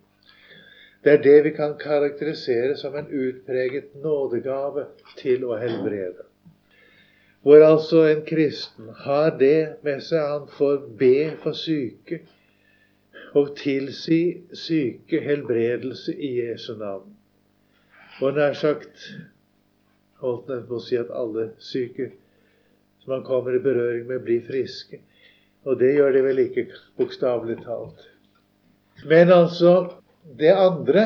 Det 1.04 1.14
er 1.14 1.24
det 1.24 1.44
vi 1.44 1.52
kan 1.58 1.74
karakterisere 1.82 2.76
som 2.78 2.96
en 2.96 3.10
utpreget 3.10 3.96
nådegave 4.04 4.86
til 5.18 5.46
å 5.46 5.58
helbrede. 5.58 6.28
Hvor 7.42 7.64
altså 7.64 8.04
en 8.10 8.24
kristen 8.28 8.90
har 9.06 9.38
det 9.40 9.78
med 9.86 10.02
seg 10.04 10.24
han 10.24 10.48
får 10.58 10.82
be 11.00 11.16
for 11.44 11.56
syke 11.58 12.22
og 13.38 13.54
tilsi 13.60 14.22
syke 14.56 15.22
helbredelse 15.22 16.16
i 16.16 16.32
Jesu 16.40 16.74
navn. 16.80 17.14
Og 18.22 18.34
nær 18.34 18.56
sagt 18.58 19.04
holdt 20.22 20.50
jeg 20.50 20.66
på 20.68 20.80
å 20.80 20.84
si 20.84 20.98
at 20.98 21.14
alle 21.14 21.52
syke 21.62 22.10
som 23.04 23.14
han 23.14 23.26
kommer 23.28 23.56
i 23.56 23.62
berøring 23.64 24.08
med, 24.10 24.24
blir 24.26 24.42
friske. 24.44 25.00
Og 25.64 25.78
det 25.80 25.94
gjør 25.96 26.16
de 26.16 26.24
vel 26.26 26.42
ikke, 26.44 26.66
bokstavelig 27.00 27.60
talt. 27.64 28.02
Men 29.06 29.32
altså 29.32 29.74
det 30.40 30.52
andre, 30.52 31.06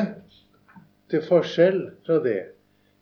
til 1.12 1.22
forskjell 1.28 1.82
fra 2.06 2.18
det, 2.24 2.51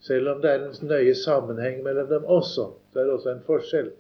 selv 0.01 0.29
om 0.29 0.41
det 0.43 0.51
er 0.51 0.65
en 0.65 0.89
nøye 0.89 1.15
sammenheng 1.15 1.83
mellom 1.85 2.09
dem 2.09 2.25
også, 2.25 2.71
Det 2.95 3.03
er 3.03 3.13
også 3.13 3.31
en 3.31 3.45
forskjell. 3.47 3.91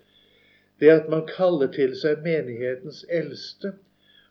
Det 0.80 0.90
at 0.90 1.08
man 1.12 1.26
kaller 1.28 1.68
til 1.72 1.92
seg 1.96 2.22
menighetens 2.24 3.04
eldste, 3.08 3.74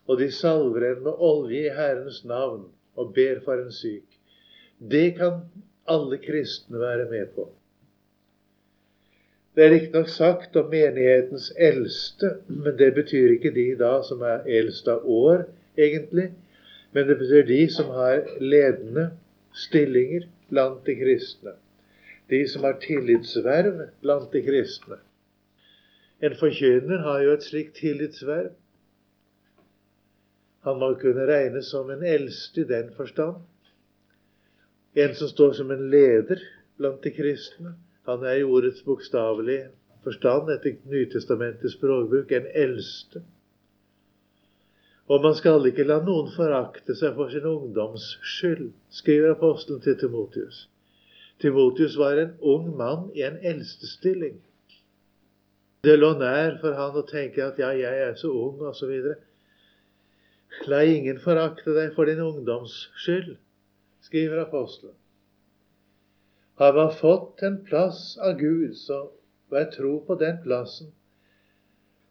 og 0.08 0.18
de 0.20 0.32
salver 0.32 0.88
en 0.88 1.04
med 1.04 1.22
olje 1.30 1.68
i 1.68 1.76
Herrens 1.76 2.24
navn 2.26 2.66
og 2.98 3.14
ber 3.14 3.40
for 3.46 3.62
en 3.62 3.72
syk. 3.72 4.18
Det 4.80 5.16
kan 5.20 5.44
alle 5.88 6.18
kristne 6.18 6.80
være 6.80 7.06
med 7.10 7.28
på. 7.36 7.50
Det 9.56 9.66
er 9.66 9.74
riktignok 9.74 10.10
sagt 10.10 10.56
om 10.56 10.70
menighetens 10.72 11.52
eldste, 11.58 12.36
men 12.48 12.78
det 12.78 12.94
betyr 12.96 13.36
ikke 13.36 13.54
de 13.54 13.68
da 13.80 14.00
som 14.08 14.22
er 14.26 14.46
eldst 14.48 14.88
av 14.88 15.06
år, 15.06 15.46
egentlig. 15.78 16.30
Men 16.94 17.08
det 17.08 17.18
betyr 17.20 17.46
de 17.46 17.62
som 17.74 17.90
har 17.94 18.24
ledende 18.42 19.10
stillinger 19.54 20.26
blant 20.50 20.86
de 20.86 20.96
kristne. 20.96 21.56
De 22.30 22.42
som 22.48 22.64
har 22.64 22.78
tillitsverv 22.82 23.86
blant 24.02 24.32
de 24.34 24.42
kristne. 24.46 25.00
En 26.22 26.36
forkynner 26.36 27.06
har 27.06 27.22
jo 27.24 27.34
et 27.34 27.46
slikt 27.48 27.78
tillitsverv. 27.80 28.52
Han 30.68 30.80
må 30.82 30.92
kunne 31.00 31.26
regnes 31.30 31.72
som 31.72 31.90
en 31.90 32.04
eldste 32.04 32.62
i 32.62 32.70
den 32.70 32.92
forstand. 32.98 33.40
En 34.96 35.16
som 35.16 35.32
står 35.32 35.54
som 35.62 35.72
en 35.72 35.86
leder 35.90 36.42
blant 36.78 37.04
de 37.04 37.14
kristne. 37.16 37.76
Han 38.10 38.26
er 38.26 38.42
i 38.42 38.44
ordets 38.44 38.82
bokstavelige 38.84 39.70
forstand, 40.04 40.52
etter 40.52 40.80
Nytestamentets 40.90 41.76
språkbruk, 41.78 42.32
en 42.32 42.48
eldste. 42.56 43.24
Og 45.10 45.24
man 45.24 45.34
skal 45.38 45.66
ikke 45.66 45.88
la 45.90 45.98
noen 46.06 46.30
forakte 46.36 46.94
seg 46.98 47.16
for 47.18 47.32
sin 47.34 47.48
ungdoms 47.50 48.12
skyld, 48.36 48.70
skriver 48.94 49.34
apostelen 49.34 49.82
til 49.82 49.98
Timotius. 49.98 50.68
Timotius 51.42 51.98
var 51.98 52.20
en 52.22 52.36
ung 52.42 52.70
mann 52.78 53.10
i 53.18 53.24
en 53.26 53.40
eldstestilling. 53.42 54.38
Det 55.84 55.96
lå 55.98 56.12
nær 56.20 56.60
for 56.62 56.78
han 56.78 56.98
å 57.00 57.06
tenke 57.08 57.42
at 57.42 57.60
ja, 57.62 57.72
jeg 57.74 58.06
er 58.06 58.16
så 58.20 58.30
ung, 58.36 58.62
osv. 58.70 58.92
La 60.70 60.84
ingen 60.86 61.22
forakte 61.24 61.74
deg 61.74 61.94
for 61.96 62.10
din 62.10 62.22
ungdoms 62.22 62.76
skyld 63.00 63.38
skriver 64.06 64.44
apostelen. 64.44 64.96
Har 66.60 66.74
man 66.76 66.92
fått 66.92 67.42
en 67.48 67.62
plass 67.64 68.18
av 68.20 68.36
Gud, 68.40 68.76
så 68.76 69.08
vær 69.50 69.70
tro 69.72 70.00
på 70.06 70.18
den 70.20 70.42
plassen. 70.44 70.92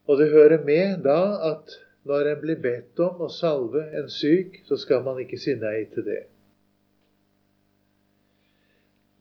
Og 0.08 0.18
det 0.18 0.30
hører 0.32 0.64
med 0.64 1.04
da 1.04 1.20
at 1.50 1.74
når 2.08 2.32
en 2.32 2.40
blir 2.40 2.60
bedt 2.64 3.00
om 3.04 3.22
å 3.26 3.28
salve 3.32 3.84
en 4.00 4.08
syk, 4.12 4.62
så 4.68 4.78
skal 4.80 5.04
man 5.04 5.20
ikke 5.20 5.38
si 5.40 5.54
nei 5.60 5.82
til 5.92 6.06
det. 6.06 6.22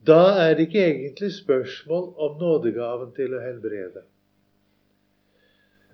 Da 0.08 0.22
er 0.40 0.54
det 0.56 0.68
ikke 0.68 0.84
egentlig 0.86 1.32
spørsmål 1.36 2.06
om 2.16 2.38
nådegaven 2.40 3.10
til 3.16 3.34
å 3.36 3.42
helbrede. 3.44 4.06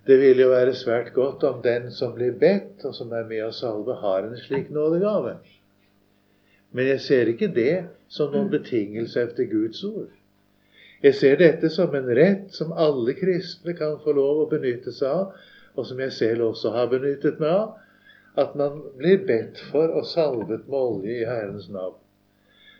Det 0.05 0.19
vil 0.21 0.39
jo 0.39 0.51
være 0.51 0.75
svært 0.77 1.09
godt 1.15 1.43
om 1.49 1.61
den 1.65 1.89
som 1.91 2.13
blir 2.15 2.35
bedt, 2.39 2.85
og 2.85 2.93
som 2.95 3.11
er 3.17 3.25
med 3.27 3.41
å 3.47 3.53
salve, 3.55 3.97
har 3.99 4.27
en 4.27 4.37
slik 4.37 4.69
nådegave. 4.71 5.39
Men 6.75 6.91
jeg 6.93 7.01
ser 7.01 7.31
ikke 7.31 7.49
det 7.55 7.87
som 8.11 8.31
noen 8.31 8.51
betingelse 8.53 9.23
etter 9.25 9.49
Guds 9.49 9.81
ord. 9.87 10.13
Jeg 11.03 11.17
ser 11.17 11.39
dette 11.41 11.69
som 11.73 11.93
en 11.97 12.07
rett 12.17 12.53
som 12.53 12.71
alle 12.71 13.17
kristne 13.17 13.75
kan 13.77 13.97
få 14.03 14.13
lov 14.15 14.43
å 14.43 14.49
benytte 14.51 14.93
seg 14.95 15.09
av, 15.09 15.33
og 15.75 15.85
som 15.87 15.99
jeg 15.99 16.13
selv 16.15 16.47
også 16.49 16.71
har 16.75 16.89
benyttet 16.91 17.39
meg 17.43 17.51
av, 17.51 17.75
at 18.35 18.55
man 18.59 18.81
blir 18.99 19.21
bedt 19.27 19.59
for 19.71 19.91
og 19.95 20.07
salvet 20.07 20.67
med 20.67 20.79
olje 20.79 21.21
i 21.21 21.27
Herrens 21.27 21.69
navn. 21.71 21.99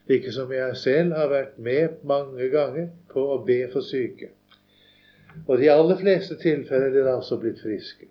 Like 0.09 0.31
som 0.31 0.51
jeg 0.53 0.75
selv 0.77 1.15
har 1.17 1.31
vært 1.31 1.55
med 1.57 2.01
mange 2.05 2.49
ganger 2.53 2.91
på 3.11 3.23
å 3.35 3.39
be 3.45 3.63
for 3.73 3.85
syke. 3.85 4.29
Og 5.47 5.57
de 5.59 5.71
aller 5.71 5.97
fleste 5.99 6.37
tilfeller 6.39 6.91
er 6.91 7.07
det 7.07 7.15
altså 7.15 7.39
blitt 7.41 7.63
friske. 7.63 8.07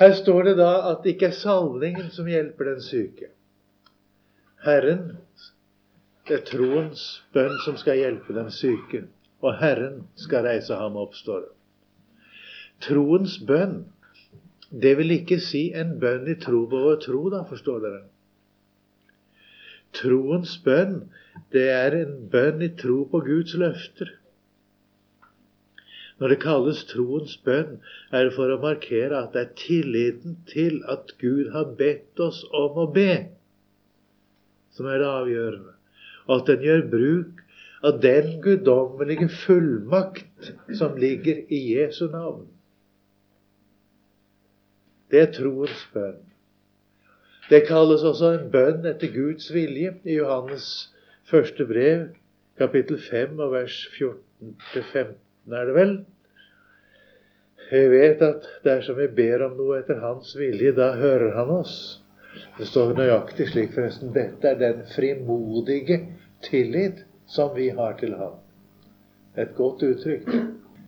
Her 0.00 0.14
står 0.16 0.42
det 0.48 0.56
da 0.56 0.72
at 0.90 1.04
det 1.04 1.14
ikke 1.14 1.28
er 1.28 1.36
salvingen 1.36 2.08
som 2.12 2.28
hjelper 2.28 2.72
den 2.72 2.80
syke. 2.84 3.28
Herren, 4.64 5.16
det 6.28 6.38
er 6.38 6.46
troens 6.48 7.02
bønn 7.36 7.56
som 7.66 7.76
skal 7.80 8.00
hjelpe 8.00 8.36
den 8.36 8.48
syke. 8.52 9.04
Og 9.40 9.56
Herren 9.60 10.04
skal 10.20 10.44
reise 10.44 10.76
ham 10.76 10.98
opp, 11.00 11.16
står 11.16 11.46
det. 11.46 11.54
Troens 12.84 13.38
bønn, 13.48 13.82
det 14.70 14.94
vil 15.00 15.16
ikke 15.16 15.40
si 15.42 15.68
en 15.76 15.96
bønn 16.00 16.28
i 16.30 16.36
tro 16.40 16.64
på 16.70 16.80
vår 16.84 17.00
tro, 17.04 17.22
da, 17.32 17.42
forstår 17.48 17.82
dere. 17.84 18.02
Troens 19.96 20.54
bønn, 20.64 21.02
det 21.54 21.66
er 21.74 21.96
en 21.98 22.16
bønn 22.32 22.62
i 22.62 22.70
tro 22.78 23.02
på 23.10 23.22
Guds 23.26 23.56
løfter. 23.58 24.14
Når 26.20 26.34
det 26.34 26.40
kalles 26.42 26.84
troens 26.84 27.36
bønn, 27.44 27.78
er 28.12 28.28
det 28.28 28.36
for 28.36 28.52
å 28.52 28.60
markere 28.60 29.22
at 29.24 29.32
det 29.34 29.42
er 29.42 29.54
tilliten 29.56 30.36
til 30.50 30.82
at 30.92 31.14
Gud 31.20 31.48
har 31.54 31.72
bedt 31.78 32.20
oss 32.20 32.42
om 32.52 32.76
å 32.82 32.88
be, 32.92 33.12
som 34.76 34.88
er 34.88 35.00
det 35.00 35.08
avgjørende. 35.08 35.72
Og 36.28 36.34
at 36.36 36.50
den 36.52 36.66
gjør 36.66 36.84
bruk 36.92 37.40
av 37.80 38.00
den 38.00 38.40
guddommelige 38.44 39.28
fullmakt 39.28 40.52
som 40.78 40.96
ligger 40.98 41.52
i 41.52 41.60
Jesu 41.74 42.06
navn. 42.12 42.46
Det 45.10 45.22
er 45.24 45.32
troens 45.34 45.86
bønn. 45.94 46.20
Det 47.50 47.64
kalles 47.66 48.04
også 48.06 48.34
en 48.36 48.50
bønn 48.52 48.86
etter 48.86 49.10
Guds 49.10 49.48
vilje 49.54 49.96
i 50.06 50.20
Johannes 50.20 50.68
første 51.30 51.66
brev, 51.66 52.10
kapittel 52.60 53.00
5 53.02 53.40
og 53.40 53.56
vers 53.56 53.80
14-15 53.96 55.16
er 55.50 55.66
det 55.66 55.74
vel? 55.74 55.94
Vi 57.70 57.82
vet 57.90 58.22
at 58.22 58.46
dersom 58.66 58.98
vi 58.98 59.08
ber 59.14 59.44
om 59.46 59.56
noe 59.58 59.78
etter 59.80 60.00
Hans 60.02 60.32
vilje, 60.38 60.72
da 60.74 60.92
hører 60.98 61.36
Han 61.38 61.52
oss. 61.60 61.74
Det 62.58 62.66
står 62.66 62.96
nøyaktig 62.98 63.48
slik, 63.50 63.72
forresten. 63.74 64.12
Dette 64.14 64.50
er 64.50 64.58
den 64.58 64.82
frimodige 64.90 66.00
tillit 66.46 67.04
som 67.30 67.54
vi 67.54 67.68
har 67.70 67.96
til 68.00 68.14
Ham. 68.18 68.38
Et 69.38 69.52
godt 69.56 69.82
uttrykk. 69.86 70.30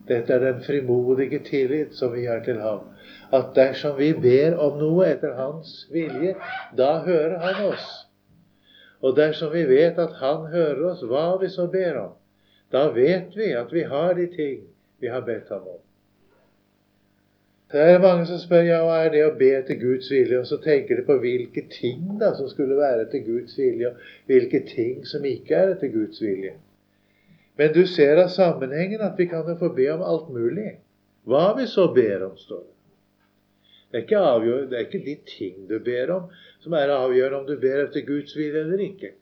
Dette 0.07 0.33
er 0.35 0.41
den 0.43 0.63
frimodige 0.65 1.39
tillit 1.47 1.95
som 1.95 2.11
vi 2.13 2.25
har 2.27 2.43
til 2.43 2.59
Ham. 2.59 2.89
At 3.33 3.53
dersom 3.55 3.95
vi 3.97 4.11
ber 4.13 4.57
om 4.59 4.75
noe 4.81 5.07
etter 5.07 5.37
Hans 5.37 5.87
vilje, 5.91 6.35
da 6.77 6.97
hører 7.07 7.39
Han 7.45 7.69
oss. 7.71 7.87
Og 9.03 9.15
dersom 9.15 9.53
vi 9.53 9.63
vet 9.69 9.99
at 9.99 10.19
Han 10.19 10.49
hører 10.51 10.83
oss, 10.91 11.05
hva 11.07 11.37
vi 11.39 11.49
så 11.51 11.67
ber 11.71 12.01
om, 12.01 12.13
da 12.71 12.89
vet 12.91 13.35
vi 13.37 13.53
at 13.55 13.71
vi 13.71 13.83
har 13.87 14.13
de 14.17 14.27
ting 14.35 14.61
vi 14.99 15.07
har 15.07 15.21
bedt 15.21 15.49
ham 15.49 15.67
om. 15.67 15.81
Det 17.73 17.81
er 17.81 18.01
mange 18.01 18.27
som 18.29 18.37
spør 18.37 18.67
ja, 18.67 18.79
hva 18.85 18.99
er 19.01 19.07
det 19.09 19.21
å 19.25 19.31
be 19.37 19.47
etter 19.57 19.79
Guds 19.81 20.11
vilje, 20.13 20.37
og 20.37 20.45
så 20.45 20.59
tenker 20.61 20.99
de 20.99 21.05
på 21.07 21.15
hvilke 21.23 21.63
ting 21.73 22.03
da 22.21 22.29
som 22.37 22.45
skulle 22.51 22.77
være 22.77 23.07
etter 23.07 23.23
Guds 23.25 23.57
vilje, 23.57 23.89
og 23.89 24.29
hvilke 24.29 24.59
ting 24.69 24.99
som 25.09 25.25
ikke 25.25 25.57
er 25.57 25.71
etter 25.73 25.89
Guds 25.89 26.21
vilje. 26.21 26.53
Men 27.57 27.73
du 27.73 27.81
ser 27.89 28.21
av 28.21 28.29
sammenhengen 28.33 29.01
at 29.01 29.17
vi 29.17 29.25
kan 29.31 29.49
jo 29.49 29.57
få 29.57 29.71
be 29.73 29.87
om 29.93 30.05
alt 30.05 30.29
mulig. 30.33 30.75
Hva 31.25 31.47
vi 31.57 31.65
så 31.71 31.87
ber 31.95 32.27
om, 32.27 32.37
står 32.37 32.61
det. 32.61 32.69
Det 33.93 33.99
er, 33.99 34.05
ikke 34.05 34.69
det 34.69 34.77
er 34.77 34.85
ikke 34.87 35.03
de 35.05 35.17
ting 35.29 35.65
du 35.69 35.75
ber 35.85 36.13
om, 36.13 36.29
som 36.61 36.77
er 36.77 36.93
avgjørende 36.93 37.41
om 37.41 37.49
du 37.49 37.57
ber 37.61 37.87
etter 37.87 38.05
Guds 38.05 38.37
vilje 38.37 38.61
eller 38.67 38.85
ikke. 38.85 39.15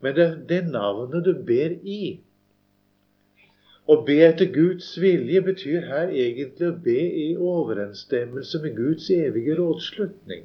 Men 0.00 0.16
det 0.16 0.26
det 0.48 0.62
navnet 0.72 1.24
du 1.28 1.34
ber 1.44 1.76
i. 1.84 2.20
Å 3.88 3.96
be 4.04 4.18
etter 4.20 4.50
Guds 4.52 4.90
vilje 5.00 5.40
betyr 5.46 5.86
her 5.88 6.10
egentlig 6.12 6.66
å 6.68 6.76
be 6.84 6.98
i 7.24 7.28
overensstemmelse 7.36 8.60
med 8.64 8.74
Guds 8.76 9.08
evige 9.14 9.56
rådslutning. 9.56 10.42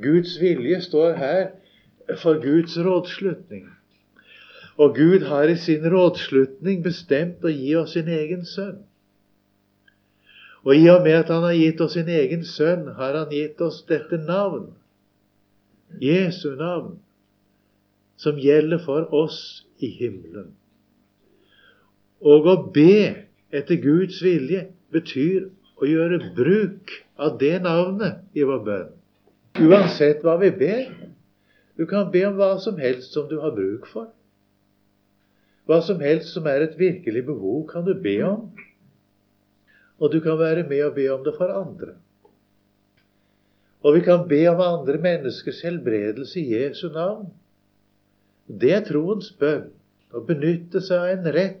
Guds 0.00 0.36
vilje 0.40 0.78
står 0.86 1.18
her 1.18 1.42
for 2.22 2.38
Guds 2.42 2.76
rådslutning. 2.78 3.66
Og 4.80 4.94
Gud 4.96 5.26
har 5.28 5.50
i 5.50 5.56
sin 5.58 5.82
rådslutning 5.92 6.84
bestemt 6.86 7.42
å 7.44 7.52
gi 7.52 7.74
oss 7.76 7.96
sin 7.98 8.08
egen 8.08 8.46
sønn. 8.48 8.78
Og 10.62 10.76
i 10.76 10.86
og 10.92 11.02
med 11.04 11.18
at 11.24 11.32
han 11.32 11.42
har 11.42 11.56
gitt 11.56 11.80
oss 11.82 11.96
sin 11.98 12.08
egen 12.12 12.46
sønn, 12.46 12.86
har 12.96 13.18
han 13.18 13.34
gitt 13.34 13.60
oss 13.64 13.82
dette 13.88 14.20
navn, 14.28 14.70
Jesu 16.00 16.52
navn, 16.54 16.98
som 18.20 18.38
gjelder 18.38 18.78
for 18.84 19.08
oss 19.16 19.66
i 19.80 19.90
himmelen. 19.90 20.52
Og 22.20 22.46
å 22.46 22.56
be 22.74 23.26
etter 23.50 23.80
Guds 23.80 24.20
vilje 24.22 24.66
betyr 24.92 25.48
å 25.80 25.88
gjøre 25.88 26.20
bruk 26.36 26.92
av 27.20 27.38
det 27.40 27.56
navnet 27.64 28.20
i 28.36 28.44
vår 28.44 28.64
bønn. 28.66 28.90
Uansett 29.60 30.24
hva 30.24 30.36
vi 30.40 30.50
ber. 30.52 30.90
Du 31.80 31.86
kan 31.88 32.10
be 32.12 32.26
om 32.28 32.36
hva 32.36 32.54
som 32.60 32.76
helst 32.80 33.16
som 33.16 33.28
du 33.30 33.38
har 33.40 33.54
bruk 33.56 33.88
for. 33.88 34.10
Hva 35.64 35.80
som 35.86 36.00
helst 36.02 36.34
som 36.34 36.48
er 36.50 36.66
et 36.66 36.76
virkelig 36.76 37.24
behov, 37.28 37.64
kan 37.70 37.86
du 37.86 37.94
be 37.94 38.18
om. 38.26 38.50
Og 40.00 40.12
du 40.12 40.20
kan 40.24 40.38
være 40.40 40.66
med 40.68 40.84
og 40.88 40.96
be 40.96 41.08
om 41.12 41.24
det 41.24 41.34
for 41.38 41.52
andre. 41.54 41.94
Og 43.80 43.96
vi 43.96 44.04
kan 44.04 44.26
be 44.28 44.42
om 44.50 44.60
andre 44.60 45.00
menneskers 45.00 45.62
helbredelse 45.64 46.40
i 46.40 46.52
Jesu 46.52 46.90
navn. 46.92 47.30
Det 48.44 48.74
er 48.76 48.84
troens 48.84 49.30
bønn. 49.40 49.70
Å 50.10 50.20
benytte 50.26 50.82
seg 50.82 51.00
av 51.00 51.12
en 51.14 51.32
rett 51.32 51.60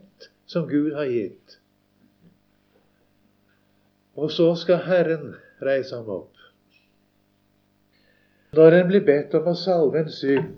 som 0.50 0.66
Gud 0.68 0.94
har 0.94 1.06
gitt. 1.06 1.58
Og 4.18 4.32
så 4.34 4.48
skal 4.58 4.82
Herren 4.82 5.36
reise 5.62 5.94
ham 5.94 6.08
opp. 6.10 6.34
Når 8.58 8.74
en 8.80 8.88
blir 8.90 9.04
bedt 9.06 9.36
om 9.38 9.46
å 9.46 9.54
salve 9.54 10.02
en 10.02 10.10
syk, 10.10 10.48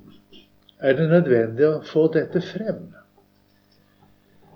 er 0.81 0.97
det 0.97 1.11
nødvendig 1.11 1.67
å 1.69 1.83
få 1.85 2.07
dette 2.15 2.41
frem. 2.41 2.87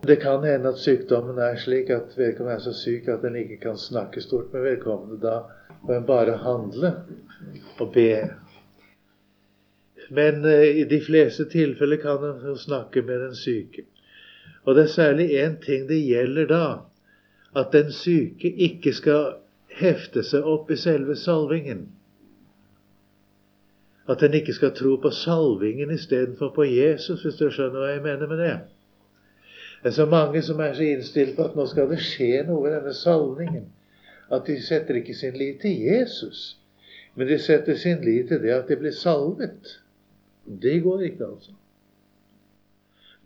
Det 0.07 0.17
kan 0.23 0.45
hende 0.47 0.73
at 0.73 0.81
sykdommen 0.81 1.37
er 1.43 1.59
slik 1.61 1.91
at 1.93 2.17
vedkommende 2.17 2.57
er 2.57 2.65
så 2.65 2.73
syk 2.77 3.11
at 3.13 3.27
en 3.27 3.37
ikke 3.37 3.59
kan 3.67 3.77
snakke 3.81 4.23
stort 4.25 4.55
med 4.55 4.65
vedkommende. 4.65 5.21
Da 5.21 5.77
må 5.83 5.99
en 5.99 6.09
bare 6.09 6.39
handle 6.41 6.95
og 7.77 7.93
be. 7.93 8.09
Men 10.17 10.45
eh, 10.49 10.81
i 10.81 10.87
de 10.89 11.01
fleste 11.05 11.45
tilfeller 11.53 12.01
kan 12.01 12.25
en 12.25 12.57
snakke 12.57 13.03
med 13.05 13.21
den 13.27 13.37
syke. 13.37 13.85
Og 14.67 14.75
det 14.75 14.83
er 14.83 14.93
særlig 14.93 15.27
én 15.45 15.59
ting 15.65 15.89
det 15.89 16.03
gjelder 16.03 16.47
da. 16.47 16.67
At 17.57 17.73
den 17.73 17.93
syke 17.93 18.51
ikke 18.51 18.93
skal 18.93 19.37
hefte 19.79 20.23
seg 20.27 20.45
opp 20.45 20.71
i 20.71 20.77
selve 20.77 21.17
salvingen. 21.17 21.87
At 24.09 24.23
en 24.23 24.35
ikke 24.35 24.55
skal 24.55 24.75
tro 24.75 24.97
på 25.03 25.11
salvingen 25.11 25.91
istedenfor 25.95 26.53
på 26.55 26.65
Jesus, 26.65 27.23
hvis 27.23 27.39
du 27.39 27.49
skjønner 27.51 27.83
hva 27.83 27.93
jeg 27.95 28.03
mener 28.03 28.31
med 28.31 28.43
det. 28.43 28.57
Det 29.83 29.93
er 29.93 29.97
så 29.97 30.07
mange 30.11 30.43
som 30.43 30.61
er 30.61 30.75
så 30.75 30.83
innstilt 30.83 31.37
på 31.37 31.47
at 31.47 31.57
nå 31.57 31.67
skal 31.71 31.91
det 31.91 32.01
skje 32.03 32.43
noe 32.49 32.67
i 32.67 32.75
denne 32.75 32.95
salvingen. 32.95 33.69
At 34.33 34.49
de 34.49 34.57
setter 34.63 34.99
ikke 34.99 35.15
sin 35.15 35.37
lit 35.39 35.61
til 35.63 35.83
Jesus, 35.87 36.57
men 37.15 37.29
de 37.29 37.39
setter 37.39 37.79
sin 37.79 38.03
lit 38.03 38.29
til 38.29 38.43
det 38.43 38.55
at 38.55 38.67
de 38.69 38.79
blir 38.81 38.95
salvet. 38.95 39.77
Det 40.47 40.81
går 40.83 41.07
ikke, 41.11 41.27
altså. 41.27 41.55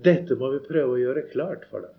Dette 0.04 0.36
må 0.40 0.52
vi 0.54 0.62
prøve 0.64 0.94
å 0.94 1.00
gjøre 1.00 1.28
klart 1.32 1.66
for 1.70 1.84
dem. 1.84 1.96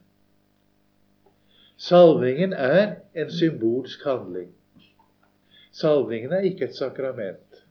Salvingen 1.82 2.54
er 2.54 3.02
en 3.18 3.32
symbolsk 3.34 4.04
handling. 4.06 4.52
Salvingen 5.74 6.34
er 6.38 6.45
ikke 6.49 6.68
et 6.68 6.78
sakrament. 6.78 7.62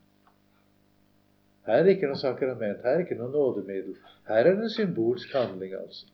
Her 1.68 1.84
er 1.84 1.92
ikke 1.92 2.08
noe 2.10 2.18
sakrament, 2.18 2.82
her 2.82 2.96
er 2.96 3.04
ikke 3.04 3.18
noe 3.18 3.30
nådemiddel. 3.30 3.94
Her 4.26 4.42
er 4.42 4.56
det 4.56 4.66
en 4.66 4.74
symbolsk 4.74 5.34
handling, 5.36 5.76
altså. 5.78 6.08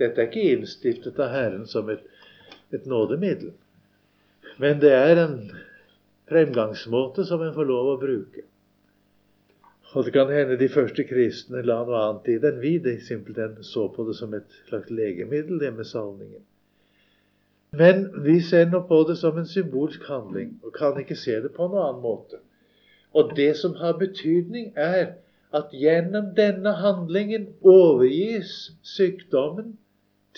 Dette 0.00 0.20
er 0.20 0.28
ikke 0.28 0.56
innstiftet 0.56 1.18
av 1.20 1.32
Herren 1.32 1.66
som 1.68 1.88
et, 1.92 2.04
et 2.72 2.86
nådemiddel. 2.88 3.52
Men 4.60 4.80
det 4.82 4.92
er 4.96 5.22
en 5.22 5.36
fremgangsmåte 6.28 7.24
som 7.28 7.42
en 7.44 7.54
får 7.56 7.68
lov 7.68 7.94
å 7.94 8.00
bruke. 8.00 8.44
Og 9.92 10.04
det 10.04 10.12
kan 10.12 10.30
hende 10.30 10.58
de 10.58 10.68
første 10.68 11.04
kristne 11.04 11.64
la 11.66 11.80
noe 11.86 11.98
annet 12.04 12.28
i 12.30 12.36
det 12.38 12.52
enn 12.52 12.60
vi. 12.62 12.76
De 12.82 12.94
simpelthen 13.02 13.56
så 13.66 13.88
på 13.90 14.06
det 14.06 14.14
som 14.20 14.34
et 14.38 14.60
slags 14.68 14.90
legemiddel, 14.90 15.58
det 15.58 15.72
med 15.74 15.88
salningen. 15.88 16.44
Men 17.74 18.06
vi 18.24 18.40
ser 18.42 18.70
nå 18.70 18.84
på 18.86 19.00
det 19.08 19.16
som 19.18 19.38
en 19.38 19.46
symbolsk 19.46 20.06
handling, 20.10 20.56
og 20.62 20.74
kan 20.74 20.98
ikke 20.98 21.18
se 21.18 21.40
det 21.42 21.52
på 21.56 21.66
noen 21.66 21.82
annen 21.88 22.04
måte. 22.04 22.38
Og 23.14 23.34
det 23.36 23.56
som 23.58 23.74
har 23.82 23.98
betydning, 23.98 24.72
er 24.76 25.16
at 25.54 25.74
gjennom 25.74 26.30
denne 26.36 26.76
handlingen 26.78 27.48
overgis 27.66 28.70
sykdommen 28.86 29.76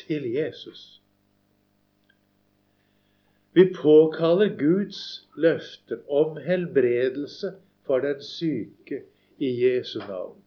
til 0.00 0.24
Jesus. 0.32 1.02
Vi 3.52 3.66
påkaller 3.76 4.56
Guds 4.56 5.28
løfter 5.36 6.00
om 6.08 6.38
helbredelse 6.40 7.52
for 7.84 8.00
den 8.00 8.22
syke 8.24 9.02
i 9.42 9.50
Jesu 9.64 9.98
navn. 9.98 10.38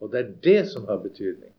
Og 0.00 0.12
det 0.12 0.20
er 0.20 0.30
det 0.44 0.60
som 0.68 0.86
har 0.88 1.02
betydning. 1.02 1.52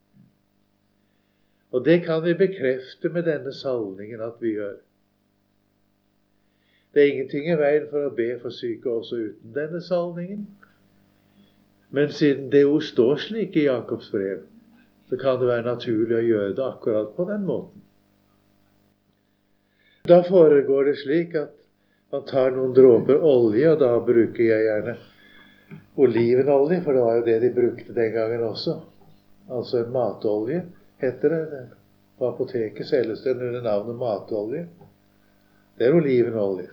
Og 1.72 1.86
det 1.86 2.02
kan 2.06 2.24
vi 2.24 2.34
bekrefte 2.34 3.10
med 3.10 3.24
denne 3.24 3.54
salvingen 3.54 4.22
at 4.22 4.42
vi 4.42 4.56
gjør. 4.58 4.80
Det 6.94 7.04
er 7.04 7.12
ingenting 7.14 7.48
i 7.48 7.56
veien 7.56 7.86
for 7.92 8.10
å 8.10 8.16
be 8.16 8.34
for 8.42 8.52
syke 8.52 8.92
også 8.92 9.20
uten 9.22 9.54
denne 9.56 9.80
salvingen. 9.82 10.44
Men 11.92 12.12
siden 12.12 12.50
det 12.52 12.66
ord 12.68 12.84
står 12.84 13.24
slik 13.28 13.56
i 13.56 13.68
Jakobs 13.70 14.12
brev, 14.12 14.44
så 15.08 15.20
kan 15.20 15.39
det 15.39 15.48
være 15.48 15.68
naturlig 15.68 16.18
å 16.18 16.28
gjøre 16.28 16.58
det 16.58 16.66
akkurat 16.66 17.16
på 17.16 17.28
den 17.30 17.48
måten. 17.48 17.88
Da 20.08 20.22
foregår 20.28 20.89
det 20.89 20.98
slik 21.04 21.36
at 21.39 21.56
man 22.12 22.24
tar 22.28 22.52
noen 22.56 22.76
dråper 22.76 23.24
olje, 23.24 23.72
og 23.72 23.80
da 23.80 23.94
bruker 24.04 24.44
jeg 24.44 24.68
gjerne 24.68 24.96
olivenolje, 25.96 26.82
for 26.82 26.94
det 26.94 27.02
var 27.02 27.16
jo 27.16 27.26
det 27.26 27.39
de 27.39 27.54
brukte 27.54 27.94
den 27.94 28.12
gangen 28.12 28.44
også. 28.44 28.80
Altså 29.52 29.84
en 29.84 29.92
matolje, 29.92 30.66
heter 31.02 31.30
det. 31.30 31.68
På 32.18 32.30
apoteket 32.30 32.88
selges 32.88 33.24
den 33.24 33.42
under 33.42 33.62
navnet 33.62 33.96
matolje. 33.96 34.68
Det 35.78 35.88
er 35.88 35.96
olivenolje. 35.96 36.70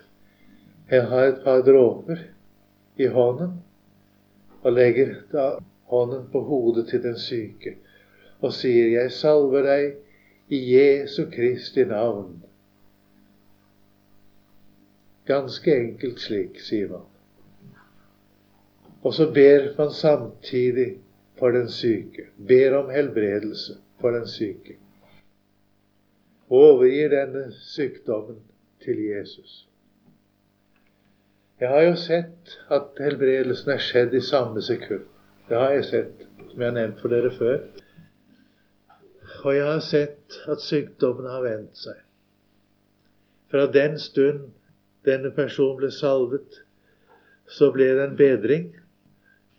Jeg 0.90 1.06
har 1.06 1.24
et 1.24 1.40
par 1.44 1.62
dråper 1.62 2.20
i 2.96 3.06
hånden 3.06 3.58
og 4.62 4.72
legger 4.72 5.14
da 5.32 5.50
hånden 5.88 6.28
på 6.32 6.40
hodet 6.44 6.88
til 6.88 7.02
den 7.02 7.16
syke 7.18 7.76
og 8.40 8.52
sier, 8.52 8.88
'Jeg 8.88 9.12
salver 9.12 9.62
deg 9.62 9.94
i 10.48 10.58
Jesu 10.74 11.24
Kristi 11.30 11.84
navn'. 11.84 12.42
Ganske 15.26 15.74
enkelt 15.76 16.20
slik, 16.20 16.60
sier 16.60 16.88
man. 16.88 17.07
Og 19.02 19.14
så 19.14 19.30
ber 19.34 19.68
man 19.78 19.92
samtidig 19.92 20.98
for 21.38 21.50
den 21.50 21.68
syke. 21.70 22.26
Ber 22.48 22.76
om 22.76 22.90
helbredelse 22.90 23.76
for 24.00 24.10
den 24.10 24.28
syke. 24.28 24.76
Og 26.48 26.58
Overgir 26.58 27.08
denne 27.08 27.52
sykdommen 27.52 28.40
til 28.84 29.04
Jesus. 29.04 29.68
Jeg 31.60 31.68
har 31.68 31.82
jo 31.82 31.94
sett 31.96 32.58
at 32.70 33.00
helbredelsen 33.02 33.70
er 33.74 33.82
skjedd 33.82 34.14
i 34.14 34.22
samme 34.22 34.62
sekund. 34.62 35.04
Det 35.48 35.56
har 35.56 35.70
jeg 35.74 35.84
sett, 35.84 36.26
som 36.50 36.60
jeg 36.60 36.70
har 36.70 36.76
nevnt 36.76 37.00
for 37.00 37.12
dere 37.12 37.30
før. 37.34 37.58
Og 39.44 39.56
jeg 39.56 39.64
har 39.66 39.80
sett 39.84 40.38
at 40.48 40.62
sykdommen 40.62 41.26
har 41.26 41.42
vendt 41.42 41.78
seg. 41.78 41.98
Fra 43.50 43.66
den 43.72 43.98
stund 43.98 44.50
denne 45.08 45.30
personen 45.34 45.78
ble 45.80 45.90
salvet, 45.94 46.60
så 47.48 47.70
ble 47.72 47.88
det 47.96 48.04
en 48.04 48.16
bedring, 48.16 48.68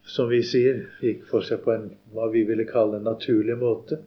som 0.09 0.29
vi 0.29 0.41
sier, 0.43 0.87
gikk 1.03 1.27
for 1.29 1.45
seg 1.45 1.61
på 1.63 1.73
en 1.75 1.89
hva 2.13 2.29
vi 2.33 2.41
ville 2.47 2.65
kalle 2.69 2.97
en 2.97 3.05
naturlig 3.05 3.57
måte. 3.61 3.99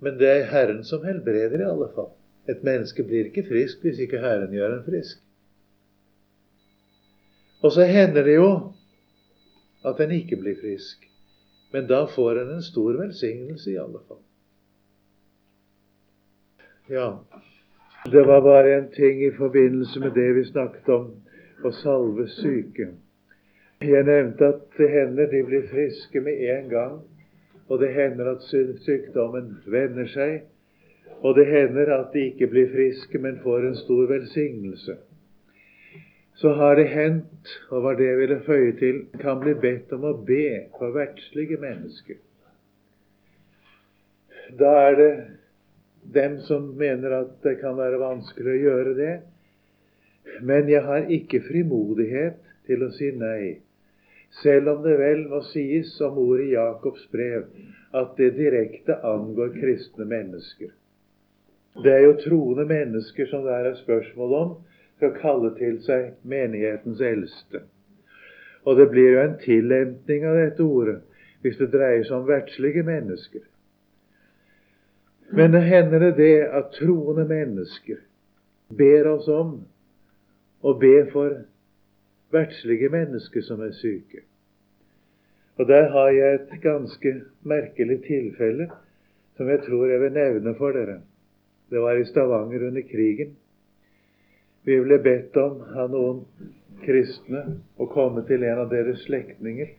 Men 0.00 0.16
det 0.20 0.30
er 0.30 0.50
Herren 0.50 0.84
som 0.84 1.04
helbreder, 1.04 1.60
i 1.60 1.68
alle 1.68 1.90
fall. 1.96 2.10
Et 2.48 2.64
menneske 2.64 3.04
blir 3.04 3.28
ikke 3.28 3.46
frisk 3.48 3.84
hvis 3.84 4.00
ikke 4.04 4.20
Herren 4.22 4.52
gjør 4.52 4.78
en 4.78 4.86
frisk. 4.86 5.20
Og 7.64 7.72
så 7.72 7.86
hender 7.88 8.24
det 8.24 8.36
jo 8.36 8.48
at 9.88 10.00
en 10.00 10.12
ikke 10.12 10.40
blir 10.40 10.56
frisk. 10.60 11.04
Men 11.72 11.88
da 11.88 12.04
får 12.08 12.40
en 12.40 12.52
en 12.56 12.62
stor 12.62 12.96
velsignelse 13.00 13.72
i 13.72 13.80
alle 13.80 14.00
fall. 14.08 14.20
Ja, 16.88 17.08
det 18.12 18.26
var 18.28 18.40
bare 18.44 18.76
en 18.78 18.90
ting 18.92 19.24
i 19.24 19.32
forbindelse 19.36 20.00
med 20.00 20.12
det 20.14 20.28
vi 20.36 20.44
snakket 20.44 20.88
om 20.92 21.08
å 21.64 21.72
salve 21.72 22.28
syke. 22.28 22.90
Jeg 23.84 24.06
nevnte 24.08 24.48
at 24.54 24.62
det 24.78 24.90
hender 24.90 25.30
de 25.30 25.42
blir 25.46 25.64
friske 25.70 26.20
med 26.20 26.42
en 26.56 26.68
gang. 26.68 27.00
Og 27.68 27.80
det 27.80 27.94
hender 27.94 28.34
at 28.34 28.44
sykdommen 28.84 29.56
vender 29.66 30.08
seg. 30.12 30.44
Og 31.24 31.36
det 31.36 31.46
hender 31.48 31.92
at 31.98 32.12
de 32.12 32.28
ikke 32.30 32.50
blir 32.52 32.70
friske, 32.72 33.18
men 33.18 33.40
får 33.42 33.68
en 33.68 33.76
stor 33.80 34.06
velsignelse 34.10 34.96
så 36.34 36.52
har 36.52 36.76
det 36.76 36.88
hendt, 36.88 37.60
og 37.70 37.82
var 37.82 37.94
det 37.94 38.06
jeg 38.08 38.18
ville 38.18 38.40
føye 38.46 38.72
til, 38.78 39.00
kan 39.20 39.38
bli 39.40 39.54
bedt 39.54 39.92
om 39.94 40.06
å 40.08 40.16
be 40.26 40.66
for 40.78 40.94
verdslige 40.94 41.58
mennesker. 41.62 42.18
Da 44.58 44.72
er 44.88 44.98
det 44.98 45.12
dem 46.14 46.40
som 46.44 46.72
mener 46.78 47.14
at 47.20 47.36
det 47.46 47.56
kan 47.62 47.78
være 47.78 48.02
vanskelig 48.02 48.50
å 48.50 48.62
gjøre 48.64 48.96
det. 48.98 49.14
Men 50.42 50.68
jeg 50.68 50.82
har 50.82 51.06
ikke 51.16 51.44
frimodighet 51.46 52.42
til 52.66 52.82
å 52.82 52.90
si 52.96 53.12
nei, 53.14 53.60
selv 54.42 54.68
om 54.68 54.82
det 54.82 54.96
vel 54.98 55.26
må 55.30 55.40
sies 55.52 55.92
som 55.98 56.18
ordet 56.18 56.48
i 56.48 56.54
Jakobs 56.54 57.04
brev 57.12 57.46
at 57.94 58.16
det 58.18 58.34
direkte 58.38 58.96
angår 59.06 59.54
kristne 59.54 60.06
mennesker. 60.10 60.72
Det 61.82 61.92
er 61.92 62.04
jo 62.06 62.16
troende 62.22 62.66
mennesker 62.70 63.26
som 63.30 63.46
det 63.46 63.54
er 63.54 63.74
spørsmål 63.78 64.34
om, 64.40 64.52
skal 64.96 65.16
kalle 65.18 65.50
til 65.58 65.80
seg 65.82 66.12
menighetens 66.22 67.00
eldste. 67.02 67.64
Og 68.64 68.78
det 68.78 68.88
blir 68.90 69.10
jo 69.12 69.24
en 69.24 69.38
tillempning 69.42 70.26
av 70.26 70.38
dette 70.38 70.62
ordet 70.62 71.00
hvis 71.44 71.58
det 71.60 71.72
dreier 71.74 72.06
seg 72.06 72.16
om 72.16 72.28
verdslige 72.28 72.84
mennesker. 72.86 73.42
Men 75.34 75.52
det 75.52 75.64
hender 75.66 76.06
det 76.06 76.14
det 76.16 76.46
at 76.46 76.70
troende 76.78 77.26
mennesker 77.28 77.98
ber 78.78 79.10
oss 79.10 79.28
om 79.28 79.58
å 80.64 80.72
be 80.80 80.94
for 81.12 81.42
verdslige 82.34 82.90
mennesker 82.92 83.42
som 83.46 83.62
er 83.62 83.72
syke. 83.78 84.24
Og 85.56 85.68
der 85.68 85.88
har 85.90 86.08
jeg 86.10 86.34
et 86.34 86.60
ganske 86.62 87.14
merkelig 87.42 88.00
tilfelle 88.06 88.68
som 89.36 89.48
jeg 89.48 89.62
tror 89.66 89.86
jeg 89.86 90.00
vil 90.00 90.12
nevne 90.12 90.54
for 90.58 90.74
dere. 90.74 91.00
Det 91.70 91.80
var 91.80 91.96
i 91.98 92.04
Stavanger 92.04 92.66
under 92.66 92.82
krigen. 92.90 93.36
Vi 94.64 94.80
ble 94.80 94.98
bedt 95.02 95.36
om 95.36 95.62
av 95.76 95.90
noen 95.92 96.22
kristne 96.84 97.42
å 97.76 97.88
komme 97.90 98.24
til 98.28 98.44
en 98.46 98.62
av 98.64 98.70
deres 98.70 99.02
slektninger 99.06 99.72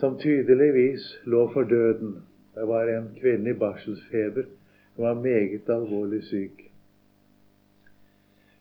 som 0.00 0.18
tydeligvis 0.18 1.04
lå 1.30 1.46
for 1.52 1.68
døden. 1.70 2.16
Det 2.54 2.66
var 2.68 2.90
en 2.90 3.10
kvinne 3.20 3.50
i 3.50 3.58
barselsfeber. 3.58 4.48
Hun 4.96 5.06
var 5.06 5.20
meget 5.22 5.70
alvorlig 5.70 6.22
syk. 6.30 6.63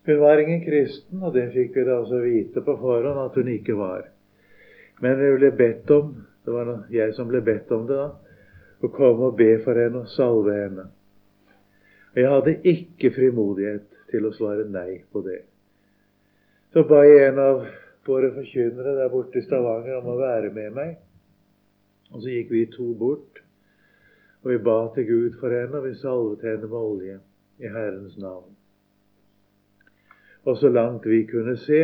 Hun 0.06 0.20
var 0.20 0.38
ingen 0.38 0.66
kristen, 0.66 1.22
og 1.24 1.34
det 1.34 1.50
fikk 1.54 1.78
vi 1.78 1.86
da 1.88 2.02
også 2.02 2.20
vite 2.24 2.64
på 2.66 2.76
forhånd 2.80 3.22
at 3.24 3.38
hun 3.40 3.52
ikke 3.54 3.76
var. 3.80 4.10
Men 5.02 5.16
vi 5.20 5.30
ble 5.38 5.52
bedt 5.56 5.92
om, 5.96 6.12
det 6.44 6.52
var 6.52 6.74
jeg 6.92 7.14
som 7.16 7.30
ble 7.32 7.40
bedt 7.44 7.72
om 7.72 7.86
det 7.88 8.00
da, 8.00 8.10
å 8.84 8.90
komme 8.92 9.30
og 9.30 9.38
be 9.40 9.54
for 9.64 9.80
henne 9.80 10.04
og 10.04 10.12
salve 10.12 10.58
henne. 10.58 10.90
Og 12.14 12.20
jeg 12.20 12.30
hadde 12.30 12.58
ikke 12.74 13.14
frimodighet 13.16 13.88
til 14.12 14.28
å 14.28 14.34
svare 14.36 14.68
nei 14.70 15.00
på 15.12 15.24
det. 15.26 15.40
Så 16.74 16.84
ba 16.90 17.00
jeg 17.08 17.30
en 17.30 17.40
av 17.42 17.64
våre 18.06 18.34
forkynnere 18.36 18.98
der 19.00 19.12
borte 19.14 19.40
i 19.40 19.46
Stavanger 19.46 20.02
om 20.02 20.12
å 20.14 20.20
være 20.20 20.52
med 20.54 20.76
meg. 20.76 20.98
Og 22.14 22.22
så 22.22 22.34
gikk 22.34 22.52
vi 22.54 22.66
to 22.74 22.92
bort, 22.98 23.40
og 24.44 24.52
vi 24.52 24.60
ba 24.68 24.80
til 24.94 25.08
Gud 25.08 25.40
for 25.40 25.54
henne, 25.54 25.80
og 25.80 25.88
vi 25.88 25.96
salvet 26.02 26.44
henne 26.46 26.68
med 26.68 26.80
olje 26.80 27.18
i 27.64 27.72
Herrens 27.72 28.20
navn. 28.22 28.53
Og 30.44 30.58
så 30.58 30.70
langt 30.70 31.06
vi 31.08 31.24
kunne 31.28 31.56
se, 31.58 31.82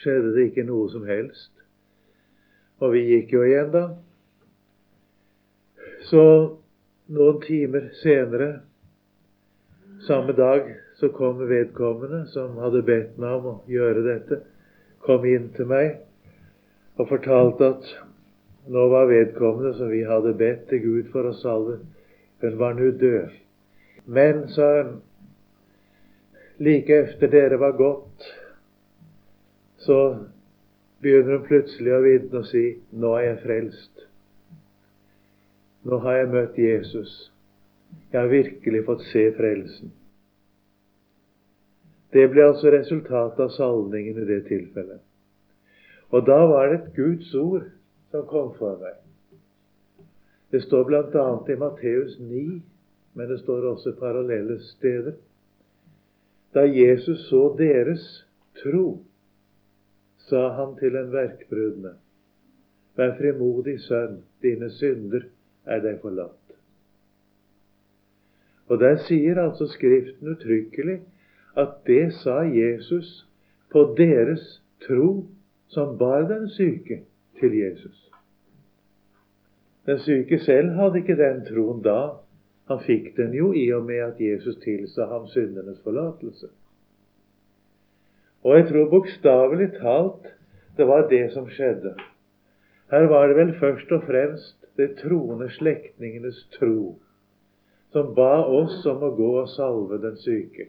skjedde 0.00 0.32
det 0.34 0.48
ikke 0.50 0.66
noe 0.66 0.88
som 0.90 1.06
helst. 1.06 1.52
Og 2.82 2.92
vi 2.92 3.04
gikk 3.08 3.32
jo 3.36 3.44
igjen, 3.46 3.70
da. 3.72 3.84
Så 6.06 6.24
noen 7.06 7.38
timer 7.42 7.88
senere, 8.02 8.50
samme 10.06 10.34
dag, 10.36 10.68
så 10.96 11.08
kom 11.12 11.40
vedkommende 11.48 12.24
som 12.32 12.58
hadde 12.62 12.82
bedt 12.86 13.16
meg 13.20 13.38
om 13.38 13.48
å 13.50 13.56
gjøre 13.70 14.04
dette, 14.06 14.40
kom 15.06 15.24
inn 15.28 15.50
til 15.56 15.68
meg 15.70 15.98
og 16.96 17.10
fortalte 17.10 17.68
at 17.74 17.90
nå 18.72 18.86
var 18.90 19.10
vedkommende 19.10 19.74
som 19.76 19.90
vi 19.92 20.02
hadde 20.06 20.34
bedt 20.38 20.66
til 20.70 20.82
Gud 20.82 21.10
for 21.12 21.28
å 21.28 21.34
salve, 21.36 21.78
hun 22.42 22.56
var 22.58 22.74
nå 22.78 22.90
død. 23.00 23.34
Men, 24.06 24.46
sa 24.50 24.70
hun, 24.80 24.96
like 26.58 26.96
efter 26.96 27.28
dere 27.28 27.56
var 27.56 27.72
gått, 27.72 28.26
så 29.76 30.26
begynner 31.00 31.38
hun 31.38 31.46
plutselig 31.46 31.92
å 31.92 32.02
vitne 32.04 32.40
og 32.40 32.48
si 32.50 32.64
nå 32.96 33.12
er 33.18 33.28
jeg 33.28 33.42
frelst. 33.44 34.06
Nå 35.86 36.00
har 36.02 36.20
jeg 36.20 36.32
møtt 36.32 36.58
Jesus. 36.58 37.12
Jeg 38.10 38.20
har 38.20 38.32
virkelig 38.32 38.84
fått 38.88 39.04
se 39.12 39.28
frelsen. 39.36 39.92
Det 42.14 42.24
ble 42.32 42.46
altså 42.48 42.72
resultatet 42.72 43.42
av 43.44 43.52
salningen 43.54 44.22
i 44.22 44.26
det 44.26 44.40
tilfellet. 44.48 45.02
Og 46.14 46.24
da 46.26 46.38
var 46.48 46.70
det 46.70 46.78
et 46.78 46.92
Guds 46.96 47.34
ord 47.34 47.66
som 48.14 48.26
kom 48.30 48.52
for 48.58 48.78
meg. 48.80 48.96
Det 50.54 50.62
står 50.64 50.86
bl.a. 50.88 51.26
i 51.50 51.56
Matteus 51.60 52.16
9, 52.22 52.42
men 53.18 53.28
det 53.28 53.40
står 53.42 53.66
også 53.72 53.96
parallelle 54.00 54.60
steder. 54.62 55.16
Da 56.56 56.64
Jesus 56.64 57.28
så 57.28 57.50
deres 57.58 58.04
tro, 58.62 59.02
sa 60.24 60.48
han 60.56 60.76
til 60.80 60.96
en 60.96 61.12
verkbrudne, 61.12 61.92
Vær 62.96 63.12
frimodig, 63.18 63.74
sønn, 63.84 64.22
dine 64.40 64.70
synder 64.72 65.26
er 65.68 65.82
deg 65.84 65.98
forlatt. 66.00 66.54
Og 68.72 68.80
der 68.80 68.96
sier 69.04 69.36
altså 69.42 69.68
Skriften 69.68 70.32
uttrykkelig 70.32 71.02
at 71.60 71.76
det 71.86 72.14
sa 72.22 72.38
Jesus 72.48 73.26
på 73.72 73.84
deres 73.98 74.46
tro 74.86 75.26
som 75.68 75.98
bar 76.00 76.24
den 76.30 76.48
syke 76.56 77.02
til 77.40 77.58
Jesus. 77.58 78.00
Den 79.86 79.98
syke 79.98 80.38
selv 80.38 80.72
hadde 80.80 81.04
ikke 81.04 81.18
den 81.20 81.44
troen 81.46 81.84
da. 81.84 82.00
Han 82.66 82.82
fikk 82.82 83.12
den 83.16 83.34
jo 83.34 83.52
i 83.54 83.68
og 83.72 83.84
med 83.86 84.02
at 84.02 84.20
Jesus 84.20 84.56
tilsa 84.64 85.06
ham 85.06 85.26
syndenes 85.30 85.80
forlatelse. 85.84 86.48
Og 88.42 88.56
jeg 88.56 88.68
tror 88.68 88.90
bokstavelig 88.90 89.72
talt 89.78 90.32
det 90.76 90.86
var 90.86 91.08
det 91.08 91.32
som 91.32 91.48
skjedde. 91.48 91.94
Her 92.90 93.06
var 93.10 93.26
det 93.26 93.36
vel 93.36 93.54
først 93.60 93.92
og 93.92 94.02
fremst 94.06 94.66
det 94.76 94.98
troende 95.00 95.48
slektningenes 95.50 96.42
tro 96.58 96.98
som 97.96 98.14
ba 98.14 98.44
oss 98.44 98.82
om 98.86 99.02
å 99.06 99.14
gå 99.16 99.30
og 99.40 99.48
salve 99.48 99.96
den 100.02 100.18
syke. 100.20 100.68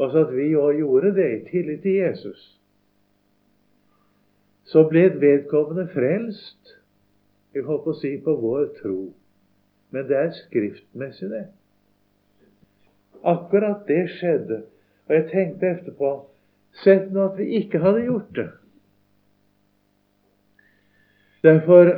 Og 0.00 0.12
så 0.12 0.22
at 0.24 0.30
vi 0.32 0.54
òg 0.56 0.78
gjorde 0.78 1.10
det 1.18 1.28
i 1.32 1.40
tillit 1.50 1.82
til 1.84 1.98
Jesus. 1.98 2.44
Så 4.72 4.86
ble 4.88 5.10
vedkommende 5.20 5.84
frelst 5.92 6.78
vi 7.52 7.60
holdt 7.66 7.84
på 7.84 7.92
å 7.92 7.98
si 7.98 8.14
på 8.24 8.32
vår 8.40 8.70
tro. 8.78 9.10
Men 9.92 10.08
det 10.08 10.16
er 10.18 10.34
skriftmessig, 10.36 11.28
det. 11.30 11.46
Akkurat 13.22 13.84
det 13.88 14.06
skjedde. 14.16 14.62
Og 15.08 15.14
jeg 15.14 15.28
tenkte 15.30 15.74
etterpå 15.76 16.12
Sett 16.80 17.10
nå 17.12 17.26
at 17.28 17.36
vi 17.36 17.50
ikke 17.58 17.82
hadde 17.82 18.06
gjort 18.06 18.30
det. 18.36 18.46
Derfor 21.44 21.90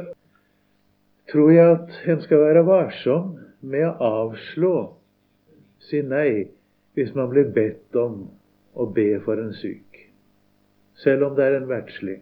tror 1.30 1.50
jeg 1.52 1.76
at 1.76 1.98
en 2.10 2.22
skal 2.24 2.42
være 2.42 2.64
varsom 2.66 3.36
med 3.62 3.86
å 3.86 4.08
avslå, 4.24 4.74
si 5.84 6.00
nei, 6.02 6.48
hvis 6.94 7.14
man 7.14 7.30
blir 7.30 7.52
bedt 7.54 7.96
om 7.98 8.24
å 8.74 8.86
be 8.90 9.12
for 9.24 9.40
en 9.40 9.54
syk, 9.56 10.00
selv 11.02 11.28
om 11.28 11.36
det 11.38 11.46
er 11.46 11.58
en 11.60 11.70
verdslig. 11.70 12.18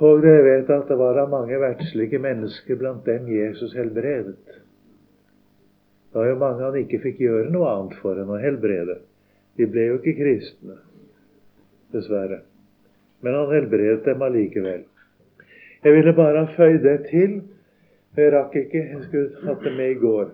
Og 0.00 0.22
dere 0.24 0.42
vet 0.46 0.70
at 0.72 0.88
det 0.88 0.96
var 0.98 1.18
av 1.20 1.30
mange 1.30 1.58
verdslige 1.60 2.20
mennesker 2.22 2.78
blant 2.80 3.04
dem 3.06 3.28
Jesus 3.28 3.74
helbredet. 3.76 4.38
Det 6.12 6.18
var 6.18 6.28
jo 6.28 6.38
mange 6.40 6.64
han 6.64 6.78
ikke 6.80 7.00
fikk 7.02 7.20
gjøre 7.24 7.52
noe 7.52 7.68
annet 7.70 7.98
for 8.00 8.18
enn 8.20 8.32
å 8.32 8.40
helbrede. 8.40 8.98
De 9.56 9.68
ble 9.68 9.86
jo 9.90 9.98
ikke 10.00 10.16
kristne, 10.18 10.78
dessverre. 11.92 12.42
Men 13.22 13.36
han 13.38 13.52
helbredet 13.52 14.04
dem 14.08 14.24
allikevel. 14.24 14.82
Jeg 15.82 15.96
ville 15.96 16.14
bare 16.16 16.44
ha 16.44 16.54
føyd 16.56 16.82
det 16.84 16.98
til. 17.10 17.40
Jeg 18.16 18.32
rakk 18.34 18.54
ikke. 18.60 18.82
Jeg 18.92 19.02
skulle 19.08 19.46
hatt 19.48 19.64
det 19.64 19.72
med 19.76 19.94
i 19.94 20.00
går. 20.02 20.30